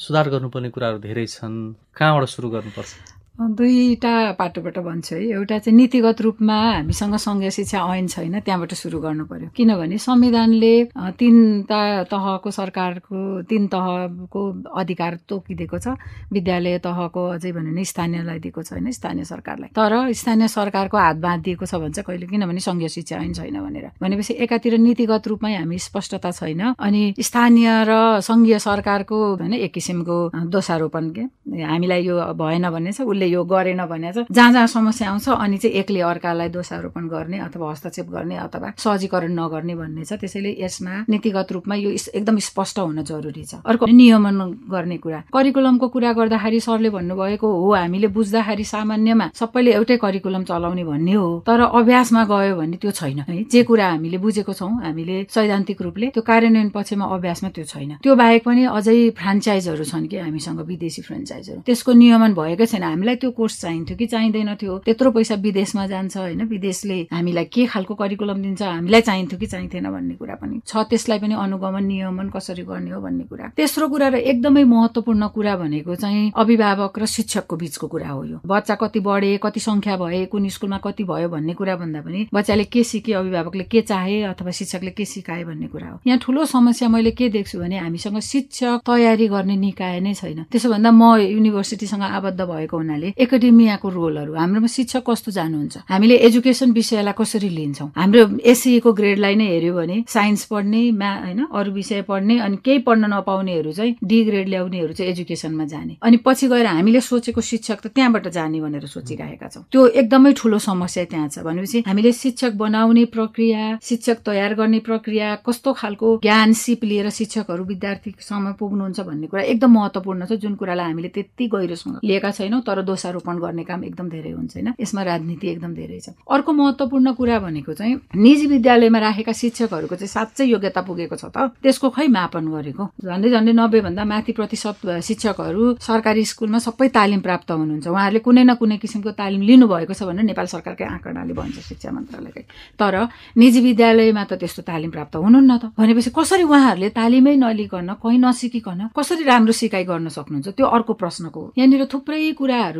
[0.07, 1.55] सुधार गर्नुपर्ने कुराहरू धेरै छन्।
[1.99, 3.16] कहाँबाट सुरु गर्नुपर्छ?
[3.37, 8.99] दुईवटा पाटोबाट भन्छु है। एउटा चाहिँ नीतिगत रूपमा हामीसँग सङ्घीय शिक्षा ऐन छैन त्यहाँबाट सुरु
[9.01, 10.75] गर्नु पर्यो। किनभने संविधानले
[11.21, 14.41] तिनवटा तहको सरकारको तिन तहको
[14.73, 16.01] अधिकार तोकिदिएको छ।
[16.33, 21.75] विद्यालय तहको अझै भने स्थानीयलाई दिएको छैन स्थानीय सरकारलाई। तर स्थानीय सरकारको हात बाँधिएको छ
[21.77, 26.73] भन्छ कहिले किनभने सङ्घीय शिक्षा ऐन छैन भनेर। भनेपछि एकातिर नीतिगत रूपमै हामी स्पष्टता छैन।
[26.73, 27.93] अनि स्थानीय र
[28.25, 30.17] सङ्घीय सरकारको होइन एक किसिमको
[30.49, 31.25] दोषारोपण के?
[31.53, 35.59] हामीलाई यो भएन भन्ने छ उसले यो गरेन भने चाहिँ जहाँ जहाँ समस्या आउँछ अनि
[35.59, 41.05] चाहिँ एकले अर्कालाई दोषारोपण गर्ने अथवा हस्तक्षेप गर्ने अथवा सहजीकरण नगर्ने भन्ने छ। त्यसैले यसमा
[41.09, 44.39] नीतिगत रूपमा यो एकदम स्पष्ट हुन जरुरी छ। अर्को नियमन
[44.71, 50.85] गर्ने कुरा। करिकुलमको कुरा गर्दाखेरि सरले भन्नुभएको हो हामीले बुझ्दाखेरि सामान्यमा सबैले एउटै करिकुलम चलाउने
[50.85, 55.17] भन्ने हो तर अभ्यासमा गयो भने त्यो छैन। है जे कुरा हामीले बुझेको छौँ हामीले
[55.31, 60.17] सैद्धान्तिक रूपले त्यो कार्यान्वयन पक्षमा अभ्यासमा त्यो छैन। त्यो बाहेक पनि अझै फ्रान्चाइजहरू छन् कि
[60.17, 65.11] हामीसँग विदेशी फ्रेन्चाइजहरू त्यसको नियमन भएकै छैन। हामीलाई त्यो कोर्स चाहिन्थ्यो कि चाहिँदैन थियो त्यत्रो
[65.11, 66.43] पैसा विदेशमा जान्छ होइन?
[66.47, 68.63] विदेशले हामीलाई के खालको करिकुलम दिन्छ?
[68.63, 73.01] हामीलाई चाहिन्थ्यो कि चाहिँथेन भन्ने कुरा पनि छ। त्यसलाई पनि अनुगमन नियमन कसरी गर्ने हो
[73.01, 78.09] भन्ने कुरा। तेस्रो कुरा र एकदमै महत्वपूर्ण कुरा भनेको चाहिँ अभिभावक र शिक्षकको बिचको कुरा
[78.09, 82.01] हो यो। बच्चा कति बढे कति संख्या भए कुन स्कुलमा कति भयो भन्ने कुरा भन्दा
[82.01, 86.19] पनि बच्चाले के सिके अभिभावकले के चाहे अथवा शिक्षकले के सिकाए भन्ने कुरा हो। यहाँ
[86.19, 90.91] ठुलो समस्या मैले के देख्छु भने हामीसँग शिक्षक तयारी गर्ने निकाय नै छैन। त्यसो भन्दा
[90.91, 95.77] म युनिभर्सिटीसँग आबद्ध भएको हुनाले एकाडेमियाको रोलहरू हाम्रोमा शिक्षक कस्तो जानुहुन्छ?
[95.89, 97.89] हामीले एजुकेसन विषयलाई कसरी लिन्छौँ?
[97.97, 102.79] हाम्रो एससीको ग्रेडलाई नै हेऱ्यो भने साइन्स पढ्ने मा होइन अरू विषय पढ्ने अनि केही
[102.87, 107.81] पढ्न नपाउनेहरू चाहिँ डी ग्रेड ल्याउनेहरू चाहिँ एजुकेसनमा जाने। अनि पछि गएर हामीले सोचेको शिक्षक
[107.81, 112.53] त त्यहाँबाट जाने भनेर सोचिरहेका छौँ। त्यो एकदमै ठुलो समस्या त्यहाँ छ। भनेपछि हामीले शिक्षक
[112.57, 119.27] बनाउने प्रक्रिया शिक्षक तयार गर्ने प्रक्रिया कस्तो खालको ज्ञान सिप लिएर शिक्षकहरू विद्यार्थीसम्म पुग्नुहुन्छ भन्ने
[119.27, 123.85] कुरा एकदम महत्वपूर्ण छ। जुन कुरालाई हामीले त्यति गहिरोसँग लिएका छैनौँ तर दोषारोपण गर्ने काम
[123.85, 124.69] एकदम धेरै हुन्छ होइन?
[124.81, 130.09] यसमा राजनीति एकदम धेरै छ। अर्को महत्त्वपूर्ण कुरा भनेको चाहिँ निजी विद्यालयमा राखेका शिक्षकहरूको चाहिँ
[130.09, 132.85] साँच्चै योग्यता पुगेको छ त। त्यसको खै मापन गरेको?
[133.05, 138.45] झन्डै झन्डै नब्बे भन्दा माथि प्रतिशत शिक्षकहरू सरकारी स्कुलमा सबै तालिम प्राप्त हुनुहुन्छ। उहाँहरूले कुनै
[138.49, 142.45] न कुनै किसिमको तालिम लिनुभएको छ भनेर नेपाल सरकारकै आँकडाले भन्छ शिक्षा मन्त्रालयकै।
[142.81, 142.95] तर
[143.37, 148.81] निजी विद्यालयमा त त्यस्तो तालिम प्राप्त हुनुहुन्न त। भनेपछि कसरी उहाँहरूले तालिमै नलिकन कहीँ नसिकिकन
[148.97, 150.49] कसरी राम्रो सिकाइ गर्न सक्नुहुन्छ?
[150.57, 152.33] त्यो अर्को प्रश्नको यहाँनिर थुप्रै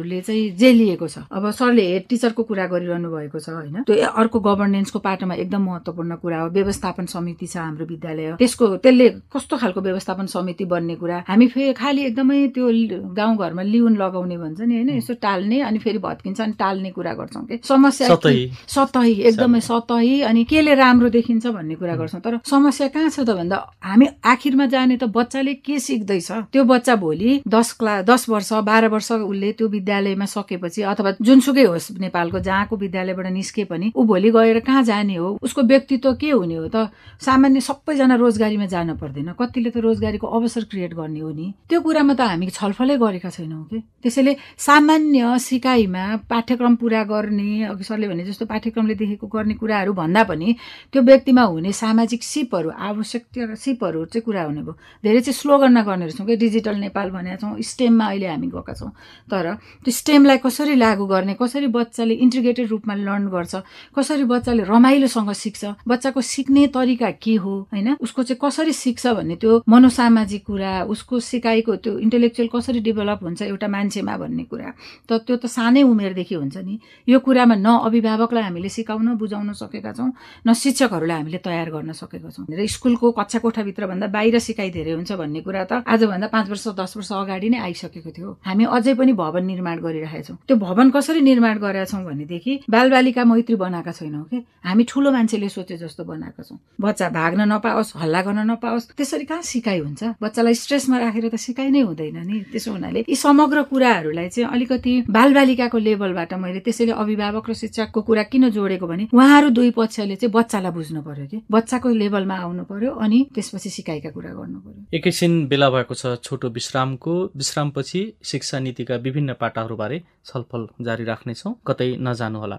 [0.07, 3.83] कुराहरूले चाहिँ जेलिएको छ। अब सरले हेड टिचरको कुरा गरिरहनु भएको छ होइन?
[3.87, 9.09] त्यो अर्को गभर्नेन्सको पाटोमा एकदम महत्त्वपूर्ण कुरा हो। व्यवस्थापन समिति छ हाम्रो विद्यालय त्यसको त्यसले
[9.35, 11.25] कस्तो खालको व्यवस्थापन समिति बन्ने कुरा?
[11.27, 12.67] हामी फेरि खालि एकदमै त्यो
[13.15, 14.91] गाउँघरमा लिउन लगाउने भन्छ नि होइन?
[14.97, 17.61] यसो टाल्ने अनि फेरि भत्किन्छ अनि टाल्ने कुरा गर्छौँ कि?
[17.65, 23.21] समस्या सतही। एकदमै सतही। अनि केले राम्रो देखिन्छ भन्ने कुरा गर्छौँ। तर समस्या कहाँ छ
[23.21, 26.31] त भन्दा हामी आखिरमा जाने त बच्चाले के सिक्दैछ?
[26.53, 31.65] त्यो बच्चा भोलि दस क्लास दस वर्ष बाह्र वर्ष उसले त्यो विद्यालयमा सकेपछि अथवा जुनसुकै
[31.71, 35.39] होस् नेपालको जहाँको विद्यालयबाट निस्के पनि ऊ भोलि गएर कहाँ जाने हो?
[35.43, 36.91] उसको व्यक्तित्व के हुने हो त?
[37.23, 41.47] सामान्य सबैजना रोजगारीमा जान पर्दैन। कतिले त रोजगारीको अवसर क्रिएट गर्ने हो नि?
[41.71, 43.79] त्यो कुरामा त हामी छलफलै गरेका छैनौँ कि?
[44.03, 50.23] त्यसैले सामान्य सिकाइमा पाठ्यक्रम पुरा गर्ने अघि सरले भने जस्तो पाठ्यक्रमले देखेको गर्ने कुराहरू भन्दा
[50.27, 50.49] पनि
[50.93, 56.05] त्यो व्यक्तिमा हुने सामाजिक सिपहरू आवश्यक सिपहरू चाहिँ कुरा हुने भयो। धेरै चाहिँ स्लोगनमा गर्ने
[56.07, 56.37] रहेछौँ कि?
[56.37, 58.91] डिजिटल नेपाल भनेका छौँ। स्टेममा अहिले हामी गएका छौँ।
[59.31, 59.45] तर
[59.85, 63.55] त्यो स्टेमलाई कसरी लागू गर्ने कसरी बच्चाले इन्टिग्रेटेड रूपमा लर्न गर्छ
[63.97, 67.97] कसरी बच्चाले रमाइलोसँग सिक्छ बच्चाको सिक्ने तरिका के हो होइन?
[68.01, 73.43] उसको चाहिँ कसरी सिक्छ भन्ने त्यो मनोसामाजिक कुरा उसको सिकाइको त्यो इन्टेलेक्चुअल कसरी डेभलप हुन्छ
[73.43, 74.71] एउटा मान्छेमा भन्ने कुरा।
[75.09, 79.93] त त्यो त सानै उमेरदेखि हुन्छ नि। यो कुरामा न अभिभावकलाई हामीले सिकाउन बुझाउन सकेका
[79.93, 80.11] छौँ
[80.47, 84.93] न शिक्षकहरूलाई हामीले तयार गर्न सकेका छौँ। र स्कुलको कक्षा कोठाभित्र भन्दा बाहिर सिकाइ धेरै
[84.99, 88.95] हुन्छ भन्ने कुरा त आजभन्दा पाँच वर्ष दस वर्ष अगाडि नै आइसकेको थियो। हामी अझै
[88.95, 93.93] पनि भवन निर्माण गरिरहेका छौँ त्यो भवन कसरी निर्माण गरेका छौँ भनेदेखि बालबालिका मैत्री बनाएका
[93.93, 94.39] छैनौँ कि?
[94.63, 99.43] हामी ठुलो मान्छेले सोचे जस्तो बनाएका छौँ। बच्चा भाग्न नपाओस् हल्ला गर्न नपाओस् त्यसरी कहाँ
[99.43, 100.03] सिकाइ हुन्छ?
[100.23, 104.93] बच्चालाई स्ट्रेसमा राखेर त सिकाइ नै हुँदैन नि। त्यसो हुनाले यी समग्र कुराहरूलाई चाहिँ अलिकति
[105.11, 110.33] बालबालिकाको लेभलबाट मैले त्यसैले अभिभावक र शिक्षकको कुरा किन जोडेको भने उहाँहरू दुई पक्षले चाहिँ
[110.33, 111.39] बच्चालाई बुझ्नु पर्यो कि?
[111.51, 116.49] बच्चाको लेभलमा आउनु पर्यो अनि त्यसपछि सिकाइका कुरा गर्नु पर्यो। एकैछिन बेला भएको छ छोटो
[116.51, 122.59] विश्रामको। विश्रामपछि शिक्षा नीतिका विभिन्न पाटाहरूबारे छलफल जारी राख्नेछौँ। कतै नजानुहोला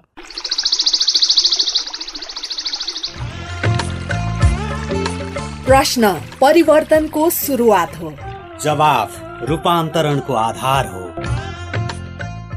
[5.67, 8.09] प्रश्न परिवर्तनको सुरुवात हो।
[8.63, 9.09] जवाफ
[9.43, 11.03] रूपान्तरणको आधार हो।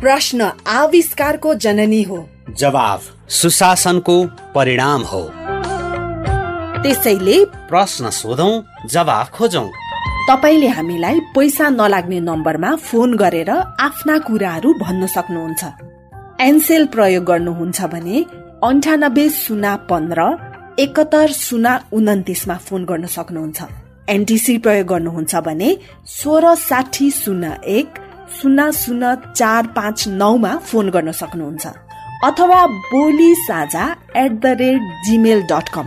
[0.00, 2.18] प्रश्न आविष्कारको जननी हो।
[2.58, 4.16] जवाफ सुशासनको
[4.54, 5.22] परिणाम हो।
[6.82, 7.38] त्यसैले
[7.70, 8.54] प्रश्न सोधौं
[8.88, 9.68] जवाफ खोजौं।
[10.30, 13.50] तपाईँले हामीलाई पैसा नलाग्ने नम्बरमा फोन गरेर
[13.86, 15.62] आफ्ना कुराहरू भन्न सक्नुहुन्छ।
[16.40, 18.16] एनसेल प्रयोग गर्नुहुन्छ भने
[18.62, 20.20] अन्ठानब्बे शून्य पन्ध्र
[20.78, 23.58] एकहत्तर शून्य उन्तिसमा फोन गर्न सक्नुहुन्छ।
[24.08, 25.70] एनटिसी प्रयोग गर्नुहुन्छ भने
[26.06, 27.88] सोह्र साठी शून्य एक
[28.38, 31.66] शून्य शून्य चार पाँच नौमा फोन गर्न सक्नुहुन्छ।
[32.28, 32.60] अथवा
[32.92, 35.86] Boli Sajha at the rate Gmail dot com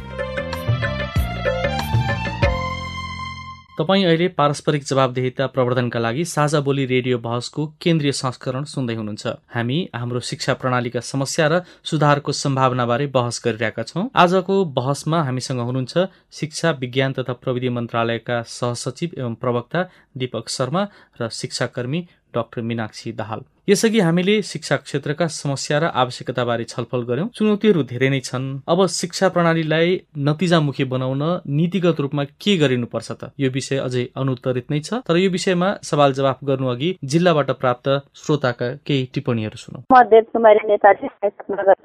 [3.77, 9.77] तपाईँ अहिले पारस्परिक जवाबदेहिता प्रवर्धनका लागि साझा बोली रेडियो बहसको केन्द्रीय संस्करण सुन्दै हुनुहुन्छ। हामी
[9.95, 16.05] हाम्रो शिक्षा प्रणालीका समस्या र सुधारको सम्भावनाबारे बहस गरिरहेका छौँ। आजको बहसमा हामीसँग हुनुहुन्छ
[16.39, 20.83] शिक्षा विज्ञान तथा प्रविधि मन्त्रालयका सहसचिव एवं प्रवक्ता दीपक शर्मा
[21.21, 22.05] र शिक्षाकर्मी
[22.35, 28.19] डाक्टर मीनाक्षी दाहाल। यसअघि हामीले शिक्षा क्षेत्रका समस्या र आवश्यकताबारे छलफल गर्यौं। चुनौतीहरू धेरै नै
[28.19, 29.97] छन्। अब शिक्षा प्रणालीलाई
[30.27, 31.21] नतिजामुखी बनाउन
[31.57, 33.29] नीतिगत रूपमा के गरिनुपर्छ त?
[33.39, 37.89] यो विषय अझै अनुत्तरित नै छ। तर यो विषयमा सवाल जवाफ गर्नु अघि जिल्लाबाट प्राप्त
[38.23, 41.75] श्रोताका केही टिप्पणीहरू सुनौ। म देव कुमारी नेपाली मेरो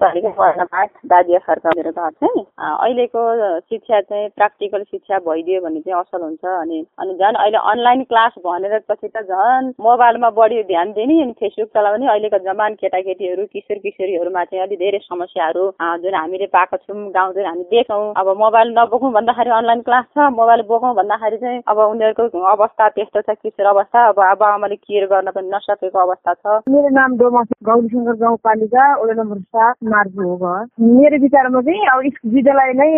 [2.56, 3.22] अहिलेको
[3.60, 8.32] शिक्षा चाहिँ प्र्याक्टिकल शिक्षा भइदियो भने चाहिँ असल हुन्छ अनि अनि झन् अहिले अनलाइन क्लास
[8.46, 13.44] भनेर पछि त झन् मोबाइलमा बढी ध्यान दिने अनि फेसबुक युक्तलाई पनि अहिलेको जमान केटाकेटीहरू
[13.52, 15.64] किशोर किशोरीहरूमा चाहिँ अलिक धेरै समस्याहरू
[16.02, 20.62] जुन हामीले पाएको छौँ गाउँतिर हामी देख्छौँ। अब मोबाइल नबोकौँ भन्दाखेरि अनलाइन क्लास छ मोबाइल
[20.70, 25.30] बोकौँ भन्दाखेरि चाहिँ अब उनीहरूको अवस्था त्यस्तो छ किशोर अवस्था। अब अब आमाले केयर गर्न
[25.36, 30.54] पनि नसकेको अवस्था छ। मेरो नाम डोमा गौरी सङ्कर गाउँपालिका वडा नम्बर सात मार्गु हो
[30.94, 31.98] मेरो विचारमा चाहिँ अब
[32.34, 32.90] विद्यालय नै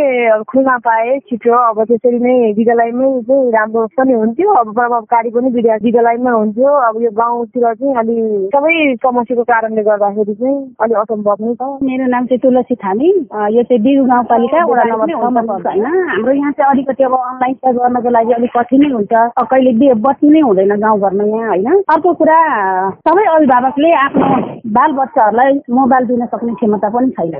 [0.50, 6.30] खुल्न पाए छिटो। अब त्यसरी नै विद्यालयमै चाहिँ राम्रो पनि हुन्थ्यो। अब प्रभावकारी पनि विद्यालयमै
[6.38, 8.16] हुन्थ्यो। अब यो गाउँतिर चाहिँ अलि
[8.58, 13.08] सबै समस्याको कारणले गर्दाखेरि चाहिँ अलिक असम्भव नै छ। मेरो नाम चाहिँ तुलसी थामी।
[13.54, 18.32] यो चाहिँ बिरु गाउँपालिका वडा नम्बर होइन। हाम्रो यहाँ चाहिँ अलिकति अब अनलाइन गर्नको लागि
[18.38, 21.68] अलिक कठिनै हुन्छ। कहिले बत्ती नै हुँदैन गाउँघरमा यहाँ होइन?
[21.94, 22.38] अर्को कुरा
[23.06, 24.26] सबै अभिभावकले आफ्नो
[24.74, 27.34] बाल बच्चाहरूलाई मोबाइल दिन सक्ने क्षमता पनि छैन।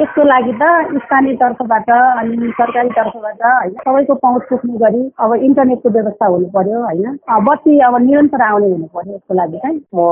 [0.00, 0.64] यसको लागि त
[1.04, 3.76] स्थानीय तर्फबाट अनि सरकारी तर्फबाट होइन?
[3.84, 7.18] सबैको पहुँच पुग्ने गरी अब इन्टरनेटको व्यवस्था हुनु पर्यो होइन?
[7.50, 10.08] बत्ती अब निरन्तर आउने हुनु पर्यो यसको लागि चाहिँ म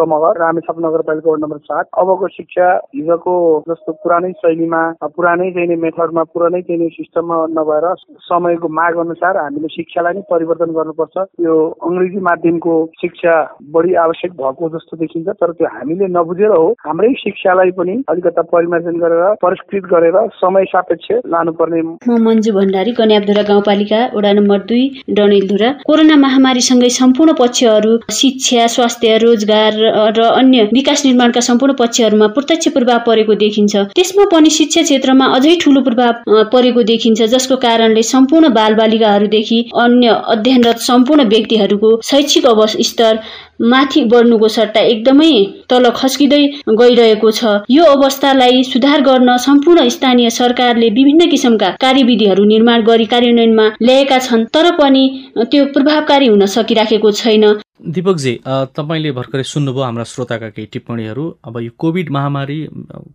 [0.00, 2.66] मगर रामेछाप नगरपालिका वार्ड नम्बर सात। अबको शिक्षा
[2.96, 3.34] हिजोको
[3.68, 4.82] जस्तो पुरानै शैलीमा
[5.16, 7.86] पुरानै चाहिने मेथडमा पुरानै चाहिने सिस्टममा नभएर
[8.28, 11.56] समयको माग अनुसार हामीले शिक्षालाई नै परिवर्तन गर्नुपर्छ। यो
[11.88, 13.34] अङ्ग्रेजी माध्यमको शिक्षा
[13.74, 18.98] बढी आवश्यक भएको जस्तो देखिन्छ तर त्यो हामीले नबुझेर हो हाम्रै शिक्षालाई पनि अलिकता परिमार्जन
[19.04, 24.84] गरेर परिष्कृत गरेर समय सापेक्ष लानुपर्ने म मन्जु भण्डारी कन्यापधुरा गाउँपालिका वडा नम्बर दुई
[25.18, 29.81] डणेलधुरा कोरोना महामारीसँगै सम्पूर्ण पक्षहरू शिक्षा स्वास्थ्य रोजगार
[30.16, 35.54] र अन्य विकास निर्माणका सम्पूर्ण पक्षहरूमा प्रत्यक्ष प्रभाव परेको देखिन्छ। त्यसमा पनि शिक्षा क्षेत्रमा अझै
[35.62, 42.46] ठूलो प्रभाव परेको देखिन्छ जसको कारणले सम्पूर्ण बालबालिकाहरूदेखि अन्य अध्ययनरत सम्पूर्ण व्यक्तिहरूको शैक्षिक
[42.82, 43.18] स्तर
[43.62, 45.32] माथि बढ्नुको सट्टा एकदमै
[45.70, 46.42] तल खस्किँदै
[46.78, 53.66] गइरहेको छ। यो अवस्थालाई सुधार गर्न सम्पूर्ण स्थानीय सरकारले विभिन्न किसिमका कार्यविधिहरू निर्माण गरी कार्यान्वयनमा
[53.82, 55.04] ल्याएका छन् तर पनि
[55.50, 57.44] त्यो प्रभावकारी हुन सकिराखेको छैन।
[57.82, 62.58] दिपकजी तपाईँले भर्खरै सुन्नुभयो हाम्रा श्रोताका केही टिप्पणीहरू। अब यो कोभिड महामारी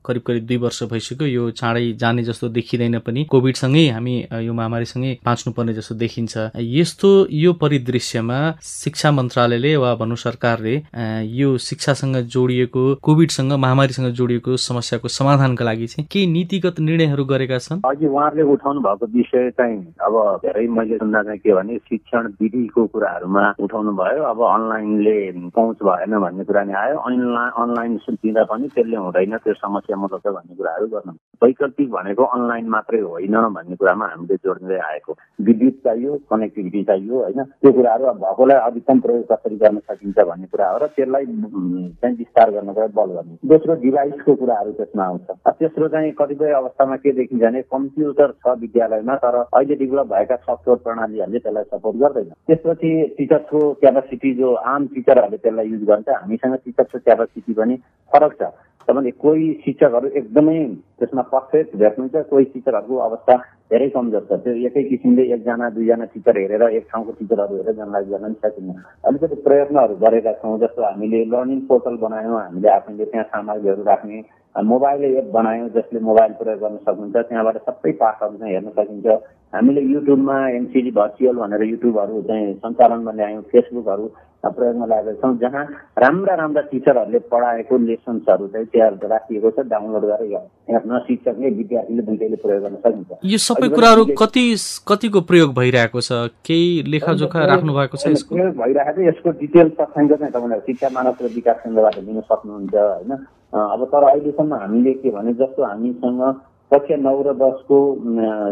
[0.05, 5.11] करिब करिब दुई वर्ष भइसक्यो। यो चाँडै जाने जस्तो देखिँदैन पनि। कोभिडसँगै हामी यो महामारीसँगै
[5.25, 10.75] बाँच्नुपर्ने जस्तो देखिन्छ। यस्तो यो परिदृश्यमा शिक्षा मन्त्रालयले वा भनौँ सरकारले
[11.31, 17.81] यो शिक्षासँग जोडिएको कोभिडसँग महामारीसँग जोडिएको समस्याको समाधानका लागि चाहिँ केही नीतिगत निर्णयहरू गरेका छन्?
[17.87, 20.13] अघि उहाँहरूले उठाउनु भएको विषय चाहिँ अब
[20.43, 25.15] धेरै मैले सुन्दा चाहिँ के भने शिक्षण विधिको कुराहरूमा उठाउनु भयो अब अनलाइनले
[25.55, 30.27] पहुँच भएन भन्ने कुरा नि आयो। अनलाइन अनलाइन दिँदा पनि त्यसले हुँदैन त्यो समस्या मद्दत
[30.27, 31.13] भन्ने कुराहरू गर्नु।
[31.43, 35.15] वैकल्पिक भनेको अनलाइन मात्रै होइन भन्ने कुरामा हामीले जोड्दै आएको।
[35.47, 37.43] विद्युत चाहियो कनेक्टिभिटी चाहियो होइन?
[37.61, 42.51] त्यो कुराहरू भएकोलाई अधिकतम प्रयोग कसरी गर्न सकिन्छ भन्ने कुरा हो र त्यसलाई चाहिँ विस्तार
[42.51, 45.29] गर्नको लागि बल गर्ने दोस्रो डिभाइसको कुराहरू त्यसमा आउँछ।
[45.59, 50.79] तेस्रो चाहिँ कतिपय अवस्थामा के देखिन्छ भने कम्प्युटर छ विद्यालयमा तर अहिले डेभलप भएका सफ्टवेयर
[50.83, 56.97] प्रणालीहरूले त्यसलाई सपोर्ट गर्दैन। त्यसपछि टिचरको क्यापासिटी जो आम टिचरहरूले त्यसलाई युज गर्छ हामीसँग टिचरको
[56.99, 57.75] क्यापासिटी पनि
[58.11, 58.51] फरक छ।
[58.87, 60.59] किनभने कोही शिक्षकहरू एकदमै
[60.99, 63.35] त्यसमा पर्फेक्ट भेट्नुहुन्छ कोही टिचरहरूको अवस्था
[63.71, 68.07] धेरै कमजोर छ। त्यो एकै किसिमले एकजना दुईजना टिचर हेरेर एक ठाउँको टिचरहरू हेरेर जनलाइज
[68.11, 68.75] गर्न सकिन्न
[69.07, 74.23] अलिकति प्रयत्नहरू गरेका छौँ जस्तो हामीले लर्निङ पोर्टल बनायौँ हामीले आफैले त्यहाँ सामग्रीहरू राख्ने
[74.55, 79.07] मोबाइल एप बनायौँ जसले मोबाइल प्रयोग गर्न सक्नुहुन्छ त्यहाँबाट सबै पाठहरू चाहिँ हेर्न सकिन्छ।
[79.55, 84.07] हामीले युट्युबमा एमसिडी भर्चुअल भनेर युट्युबहरू चाहिँ सञ्चालनमा ल्यायौँ फेसबुकहरू
[84.47, 85.63] प्रयोगमा ल्याएका छौँ जहाँ
[85.99, 90.35] राम्रा राम्रा टिचरहरूले पढाएको लेसन्सहरू चाहिँ त्यहाँ राखिएको छ डाउनलोड गरेर
[90.71, 93.11] हेर्न शिक्षकले विद्यार्थीले दुइटैले प्रयोग गर्न सकिन्छ।
[93.57, 94.43] सबै कुराहरू कति
[94.87, 96.11] कतिको प्रयोग भइरहेको छ?
[96.45, 98.35] केही लेखाजोखा राख्नु भएको छ यसको?
[98.35, 102.75] प्रयोग भइरहेको छ। यसको डिटेल तथ्याङ्क चाहिँ तपाईँलाई। शिक्षा मानव र विकास केन्द्रबाट लिन सक्नुहुन्छ
[102.75, 103.11] होइन?
[103.53, 106.21] अब तर अहिलेसम्म हामीले के भने जस्तो हामीसँग
[106.71, 107.77] कक्षा नौ र दसको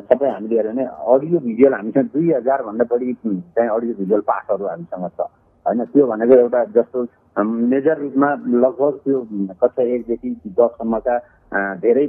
[0.09, 0.83] सबै हामीले हेऱ्यो भने
[1.13, 5.29] अडियो भिजुअल हामीसँग दुई हजारभन्दा बढी चाहिँ अडियो भिजुअल पाठहरू हामीसँग छ।
[5.65, 6.99] होइन त्यो भनेको एउटा जस्तो
[7.71, 8.29] मेजर रूपमा
[8.63, 9.19] लगभग त्यो
[9.61, 10.29] कक्षा एकदेखि
[10.59, 11.15] दससम्मका
[11.83, 12.05] धेरै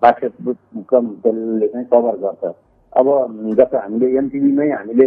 [0.00, 2.54] पाठ्यक्रम त्यसले चाहिँ कभर गर्छ
[2.92, 3.06] अब
[3.58, 5.06] जस्तो हामीले एमटिभीमै हामीले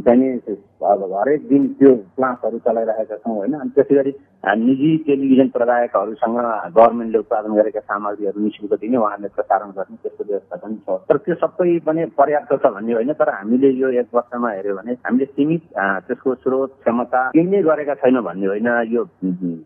[0.00, 3.52] चाहिँ हरेक दिन त्यो क्लासहरू चलाइरहेका छौँ होइन?
[3.54, 4.12] अनि त्यसै गरी
[4.44, 6.36] निजी टेलिभिजन प्रदायकहरूसँग
[6.76, 11.34] गभर्मेन्टले उत्पादन गरेका सामग्रीहरू निशुल्क दिने उहाँहरूले प्रसारण गर्ने त्यस्तो व्यवस्था पनि छ। तर त्यो
[11.42, 15.62] सबै पनि पर्याप्त छ भन्ने होइन तर हामीले यो एक वर्षमा हेऱ्यो भने हामीले सीमित
[16.06, 19.02] त्यसको स्रोत क्षमता केही नै गरेका छैन भन्ने होइन। यो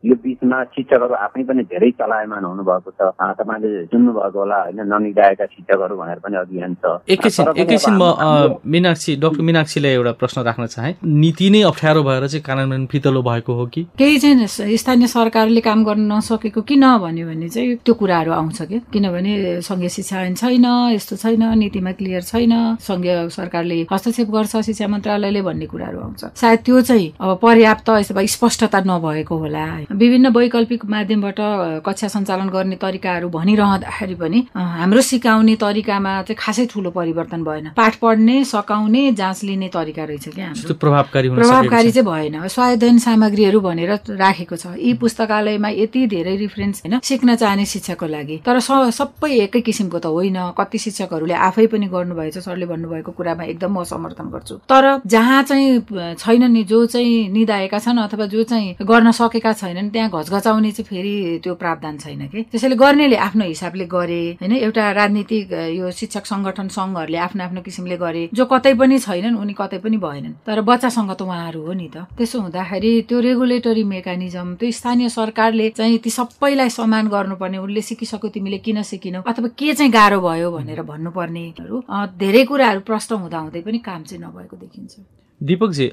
[0.09, 4.81] यो बिचमा शिक्षकहरू आफै पनि धेरै चलायमान हुनुभएको छ। तपाईँले सुन्नुभएको होला होइन?
[4.95, 10.67] ननिकायका शिक्षकहरू भनेर पनि अभियान छ। एकैछिन एकैछिन म मिनाक्षी डक्टर मिनाक्षीलाई एउटा प्रश्न राख्न
[10.71, 13.83] चाहे। नीति नै अप्ठ्यारो भएर चाहिँ कार्यान्वयन फितलो भएको हो कि?
[13.99, 18.81] केही चाहिँ स्थानीय सरकारले काम गर्न नसकेको किन भन्यो भने चाहिँ त्यो कुराहरू आउँछ क्या।
[18.93, 24.87] किनभने सङ्घीय शिक्षा ऐन छैन यस्तो छैन नीतिमा क्लियर छैन सङ्घीय सरकारले हस्तक्षेप गर्छ शिक्षा
[24.89, 30.85] मन्त्रालयले भन्ने कुराहरू आउँछ। सायद त्यो चाहिँ अब पर्याप्त यस्तो स्पष्टता नभएको होला। विभिन्न वैकल्पिक
[30.85, 31.41] माध्यमबाट
[31.87, 37.97] कक्षा सञ्चालन गर्ने तरिकाहरू भनिरहँदाखेरि पनि हाम्रो सिकाउने तरिकामा चाहिँ खासै ठुलो परिवर्तन भएन। पाठ
[38.03, 40.53] पढ्ने सकाउने जाँच लिने तरिका रहेछ क्या
[40.89, 46.99] प्रभावकारी प्रभावकारी चाहिँ भएन। स्वायदन सामग्रीहरू भनेर राखेको छ। यी पुस्तकालयमा यति धेरै रिफरेन्स होइन
[47.05, 52.39] सिक्न चाहने शिक्षकको लागि। तर सबै एकै किसिमको त होइन। कति शिक्षकहरूले आफै पनि गर्नुभएछ
[52.39, 57.79] सरले भन्नुभएको कुरामा एकदम म समर्थन गर्छु। तर जहाँ चाहिँ छैन नि जो चाहिँ निधाएका
[57.79, 61.15] छन् अथवा जो चाहिँ गर्न सकेका छैनन् त्यहाँ घचघचाउने चाहिँ फेरि
[61.45, 66.69] त्यो प्रावधान छैन कि। त्यसैले गर्नेले आफ्नो हिसाबले गरे होइन। एउटा राजनीतिक यो शिक्षक संगठन
[66.69, 71.11] सङ्घहरूले आफ्नो आफ्नो किसिमले गरे। जो कतै पनि छैनन् उनी कतै पनि भएनन्। तर बच्चासँग
[71.11, 76.11] त उहाँहरू हो नि त। त्यसो हुँदाखेरि त्यो रेगुलेटरी मेकानिजम त्यो स्थानीय सरकारले चाहिँ ती
[76.11, 81.83] सबैलाई समान गर्नुपर्ने उसले सिकिसक्यो तिमीले किन सिकिनौ अथवा के चाहिँ गाह्रो भयो भनेर भन्नुपर्नेहरू
[82.17, 84.95] धेरै कुराहरू प्रश्न हुँदा हुँदै पनि काम चाहिँ नभएको देखिन्छ।
[85.41, 85.87] दिपकजी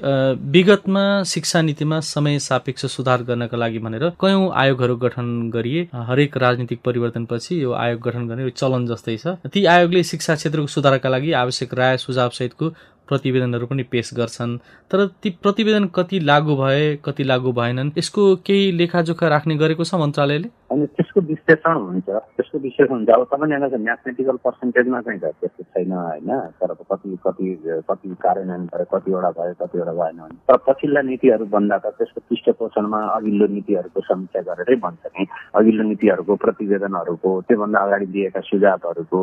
[0.54, 6.80] विगतमा शिक्षा नीतिमा समय सापेक्ष सुधार गर्नका लागि भनेर कयौं आयोगहरू गठन गरिए हरेक राजनीतिक
[6.84, 11.74] परिवर्तनपछि यो आयोग गठन गर्ने चलन जस्तै छ। ती आयोगले शिक्षा क्षेत्रको सुधारका लागि आवश्यक
[11.74, 12.66] राय सुझाव सहितको
[13.08, 14.56] प्रतिवेदनहरू पनि पेश गर्छन्।
[14.90, 19.94] तर ती प्रतिवेदन कति लागू भए कति लागू भएनन् यसको केही लेखाजोखा राख्ने गरेको छ
[19.94, 20.48] मन्त्रालयले?
[20.70, 25.92] अनि त्यसको विश्लेषण हुन्छ। त्यसको विश्लेषण हुन्छ। अब तपाईँले चाहिँ म्याथमेटिकल पर्सेन्टेजमा चाहिँ त्यस्तो छैन
[25.92, 26.30] होइन।
[26.60, 27.46] तर कति कति
[27.90, 33.00] कति कार्यान्वयन भयो कतिवटा भयो कतिवटा भएन भने। तर पछिल्ला नीतिहरू भन्दा त त्यसको पृष्ठपोषणमा
[33.16, 39.20] अघिल्लो नीतिहरूको समीक्षा गरेरै भन्छ नि। अघिल्लो नीतिहरूको प्रतिवेदनहरूको त्योभन्दा अगाडि दिएका सुझावहरूको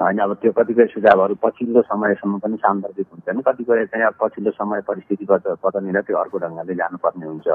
[0.00, 4.80] होइन अब त्यो कतिपय सुझावहरू पछिल्लो समयसम्म पनि सान्दर्भिक हुन्छन्। कतिपय चाहिँ अब पछिल्लो समय
[4.88, 7.46] परिस्थितिगत पतनिर त्यो अर्को ढङ्गले जानुपर्ने हुन्छ।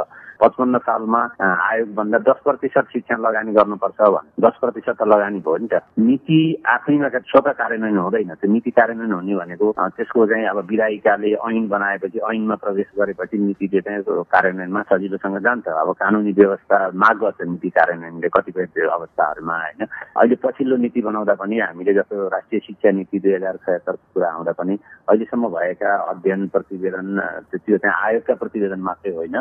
[0.42, 5.68] पचपन्न सालमा आयोगभन्दा दस प्रतिशत शिक्षा लगानी गर्नुपर्छ भने दस प्रतिशत त लगानी भयो नि
[5.70, 11.30] त। नीति आफैमा स्वतः कार्यान्वयन हुँदैन। त्यो नीति कार्यान्वयन हुने भनेको त्यसको चाहिँ अब विधायिकाले
[11.38, 14.02] ऐन बनाएपछि ऐनमा प्रवेश गरेपछि नीतिले चाहिँ
[14.34, 20.76] कार्यान्वयनमा सजिलोसँग जान्छ। अब कानुनी व्यवस्था माग गर्छ नीति कार्यान्वयनले कतिपय अवस्थाहरूमा होइन। अहिले पछिल्लो
[20.84, 24.74] नीति बनाउँदा पनि हामीले जस्तो राष्ट्रिय शिक्षा नीति दुई हजार छयत्तरको कुरा आउँदा पनि
[25.10, 27.08] अहिलेसम्म भएका अध्ययन प्रतिवेदन
[27.52, 29.36] त्यो चाहिँ आयोगका प्रतिवेदन मात्रै होइन।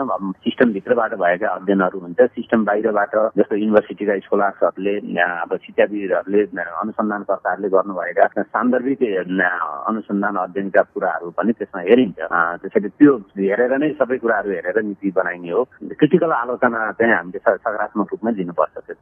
[0.44, 6.42] सिस्टमभित्रबाट भएका अध्ययनहरू हुन्छ। सिस्टम बाहिरबाट जस्तो युनिभर्सिटीका स्कोलर्सहरूले अब शिक्षाविदहरूले
[6.82, 9.02] अनुसन्धानकर्ताहरूले गर्नुभएका सान्दर्भिक
[9.90, 12.18] अनुसन्धान अध्ययनका कुराहरू पनि त्यसमा हेरिन्छ।
[12.62, 15.62] त्यसैले त्यो हेरेर नै सबै कुराहरू हेरेर नीति बनाइने हो।
[15.98, 18.94] क्रिटिकल आलोचना चाहिँ हामीले सकारात्मक रूपमै दिनुपर्छ त्यो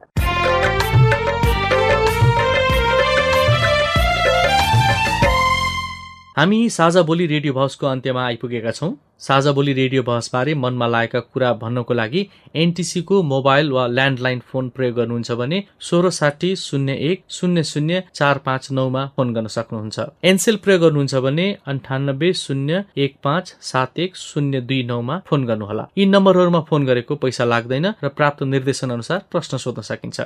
[6.39, 11.51] हामी साझा बोली रेडियो बहसको अन्त्यमा आइपुगेका छौँ। साझा बोली रेडियो बहसबारे मनमा लागेका कुरा
[11.53, 12.21] भन्नको लागि
[12.55, 18.37] एनटिसीको मोबाइल वा ल्यान्डलाइन फोन प्रयोग गर्नुहुन्छ भने सोह्र साठी शून्य एक शून्य शून्य चार
[18.45, 24.15] पाँच नौमा फोन गर्न सक्नुहुन्छ। एनसेल प्रयोग गर्नुहुन्छ भने अन्ठानब्बे शून्य एक पाँच सात एक
[24.17, 29.21] शून्य दुई नौमा फोन गर्नुहोला। यी नम्बरहरूमा फोन गरेको पैसा लाग्दैन र प्राप्त निर्देशन अनुसार
[29.31, 30.21] प्रश्न सोध्न सकिन्छ।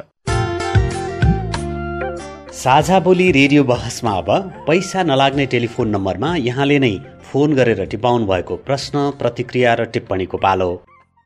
[2.53, 4.27] साझा बोली रेडियो बहसमा अब
[4.67, 6.91] पैसा नलाग्ने टेलिफोन नम्बरमा यहाँले नै
[7.29, 10.67] फोन गरेर टिपाउनु भएको प्रश्न प्रतिक्रिया र टिप्पणीको पालो।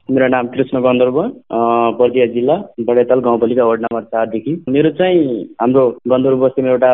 [0.09, 1.17] मेरो नाम कृष्ण गन्धर्व
[1.99, 2.55] बर्दिया जिल्ला
[2.89, 5.25] बडेताल गाउँपालिका वार्ड नम्बर चारदेखि। मेरो चाहिँ
[5.61, 6.91] हाम्रो गन्धर्व बस्तीमा एउटा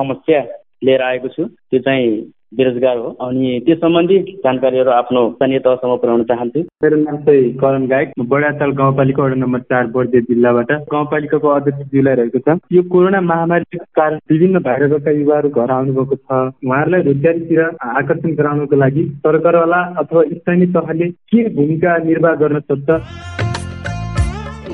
[0.00, 0.40] समस्या
[0.84, 2.08] लिएर आएको छु। त्यो चाहिँ
[2.52, 7.86] बेरोजगार हो। अनि त्यस सम्बन्धी जानकारीहरू आफ्नो स्थानीय तहसम्म पुर्याउन चाहन्छु। मेरो नाम चाहिँ करण
[7.86, 13.84] गायक। बडाताल गाउँपालिका वडा नम्बर चार बर्दिया जिल्लाबाट गाउँपालिकाको अध्यक्ष रहेको छ। यो कोरोना महामारीको
[13.96, 16.30] कारण विभिन्न बाहिरका युवाहरू घर आउनुभएको छ।
[16.62, 22.88] उहाँहरूलाई रोजगारीतिर आकर्षण गराउनको लागि सरकारवाला अथवा स्थानीय तहले के भूमिका निर्वाह गर्न सक्छ?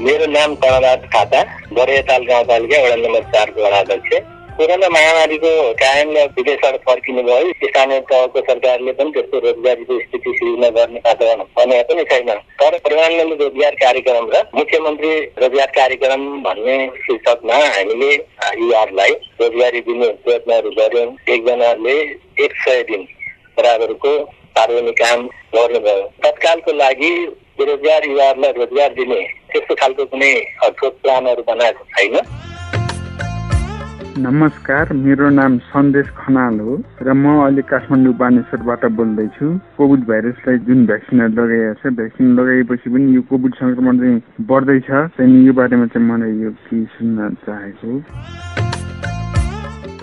[0.03, 1.43] मेरो नाम कमराज खाता
[1.73, 5.51] बरेताल गाउँपालिका वडा नम्बर चारको वडा अध्यक्ष। कोरोना महामारीको
[5.81, 11.83] कारणले विदेशबाट फर्किनु भयो। स्थानीय तहको सरकारले पनि त्यस्तो रोजगारीको स्थिति सृजना गर्ने वातावरण भने
[11.89, 12.29] पनि छैन।
[12.61, 16.77] तर प्रधानमन्त्री रोजगार कार्यक्रम र मुख्यमन्त्री रोजगार कार्यक्रम भन्ने
[17.07, 18.13] शीर्षकमा हामीले
[18.61, 21.97] युवाहरूलाई रोजगारी दिने प्रयत्नहरू गर्यौँ। एकजनाले
[22.45, 23.09] एक सय दिन
[23.57, 24.15] बराबरको
[24.53, 25.27] सार्वजनिक काम
[25.57, 27.13] गर्नुभयो। तत्कालको लागि
[27.59, 29.21] बेरोजगार युवाहरूलाई रोजगार दिने
[29.53, 30.33] त्यस्तो खालको कुनै
[30.79, 32.17] ठोस प्लानहरू बनाएको छैन।
[34.19, 39.47] नमस्कार मेरो नाम सन्देश खनाल हो र म अहिले काठमाडौँ बानेश्वरबाट बोल्दैछु।
[39.79, 45.49] कोभिड भाइरसलाई जुन भ्याक्सिनहरू लगाइएको छ भ्याक्सिन लगाएपछि पनि यो कोभिड सङ्क्रमण चाहिँ बढ्दैछ। त्यहाँदेखि
[45.49, 47.91] यो बारेमा चाहिँ मलाई यो केही सुन्न चाहेको?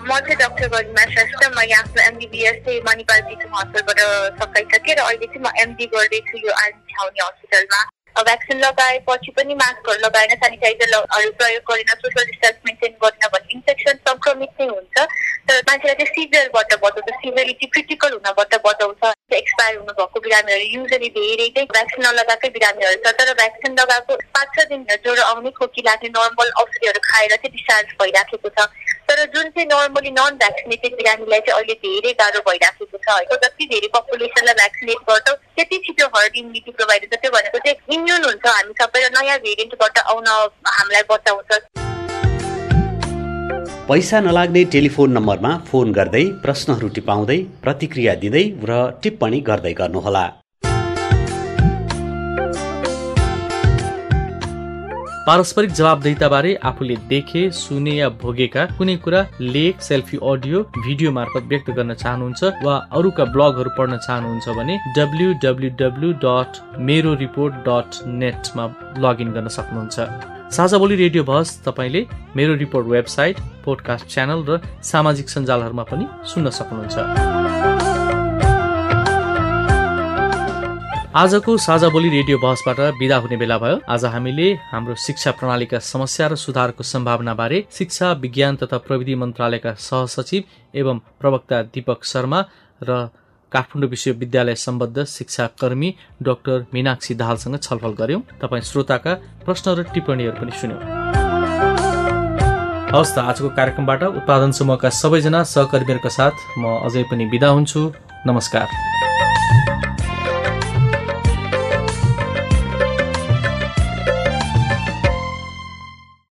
[0.09, 3.99] म चाहिँ डाक्टर गरिमा श्रेष्ठ। मैले आफ्नो एमबिबिएस चाहिँ मणिपाल टिचिङ हस्पिटलबाट
[4.41, 7.81] सकाइसकेँ र अहिले चाहिँ म एमडी गर्दैछु यो आर्मी छाउनी हस्पिटलमा।
[8.27, 14.51] भ्याक्सिन लगाएपछि पनि मास्कहरू लगाएन सेनिटाइजरहरू प्रयोग गरेन सोसियल डिस्टेन्स मेन्टेन गरेन भने इन्फेक्सन सङ्क्रमित
[14.59, 14.97] नै हुन्छ।
[15.49, 19.01] तर मान्छेलाई चाहिँ सिभियरबाट बचाउँछ सिभियरिटी क्रिटिकल हुनबाट बचाउँछ।
[19.39, 24.67] एक्सपायर हुनुभएको बिरामीहरू युजली धेरै चाहिँ भ्याक्सिन नलगाएकै बिरामीहरू छ। तर भ्याक्सिन लगाएको पाँच छ
[24.69, 28.67] दिन ज्वरो आउने खोकी लाग्ने नर्मल औषधिहरू खाएर चाहिँ डिस्चार्ज भइराखेको छ।
[29.09, 33.89] तर जुन चाहिँ नर्मली नन भ्याक्सिनेटेड बिरामीलाई चाहिँ अहिले धेरै गाह्रो भइराखेको छ। जति धेरै
[33.95, 38.73] पपुलेसनलाई भ्याक्सिनेट गर्छौँ त्यति छिटो हर्ड इम्युनिटी प्रोभाइड हुन्छ त्यो भनेको चाहिँ इम्युन हुन्छ। हामी
[38.79, 40.27] सबै नयाँ भेरिएन्टबाट आउन
[40.75, 41.51] हामीलाई बचाउँछ।
[43.89, 48.71] पैसा नलाग्ने टेलिफोन नम्बरमा फोन गर्दै प्रश्नहरू टिपाउँदै प्रतिक्रिया दिँदै र
[49.03, 50.25] टिप्पणी गर्दै गर्नुहोला।
[55.29, 59.19] पारस्परिक जवाबदेताबारे आफूले देखे सुने या भोगेका कुनै कुरा
[59.55, 65.27] लेख सेल्फी अडियो भिडियो मार्फत व्यक्त गर्न चाहनुहुन्छ वा अरूका ब्लगहरू पढ्न चाहनुहुन्छ भने डब्लु
[65.43, 66.57] डब्लु डब्लु डट
[66.87, 68.65] मेरो रिपोर्ट डट नेटमा
[69.05, 69.97] लगइन गर्न सक्नुहुन्छ।
[70.57, 72.01] साझा बोली रेडियो बहस तपाईँले
[72.35, 74.57] मेरो रिपोर्ट वेबसाइट पोडकास्ट च्यानल र
[74.93, 77.78] सामाजिक सञ्जालहरूमा पनि सुन्न सक्नुहुन्छ।
[81.09, 86.27] आजको साझा बोली रेडियो बहसबाट विदा हुने बेला भयो। आज हामीले हाम्रो शिक्षा प्रणालीका समस्या
[86.27, 90.43] र सुधारको सम्भावनाबारे शिक्षा विज्ञान तथा प्रविधि मन्त्रालयका सहसचिव
[90.73, 92.39] एवं प्रवक्ता दीपक शर्मा
[92.81, 93.09] र
[93.51, 95.89] काठमाडौँ विश्वविद्यालय सम्बद्ध शिक्षाकर्मी
[96.21, 99.13] डाक्टर मीनाक्षी दाहालसँग छलफल गर्यौँ तपाईँ श्रोताका
[99.45, 100.81] प्रश्न र टिप्पणीहरू पनि सुन्यौँ।
[102.93, 107.81] हवस् त आजको कार्यक्रमबाट उत्पादन समूहका सबैजना सहकर्मीहरूका साथ म अझै पनि बिदा हुन्छु।
[108.29, 109.08] नमस्कार।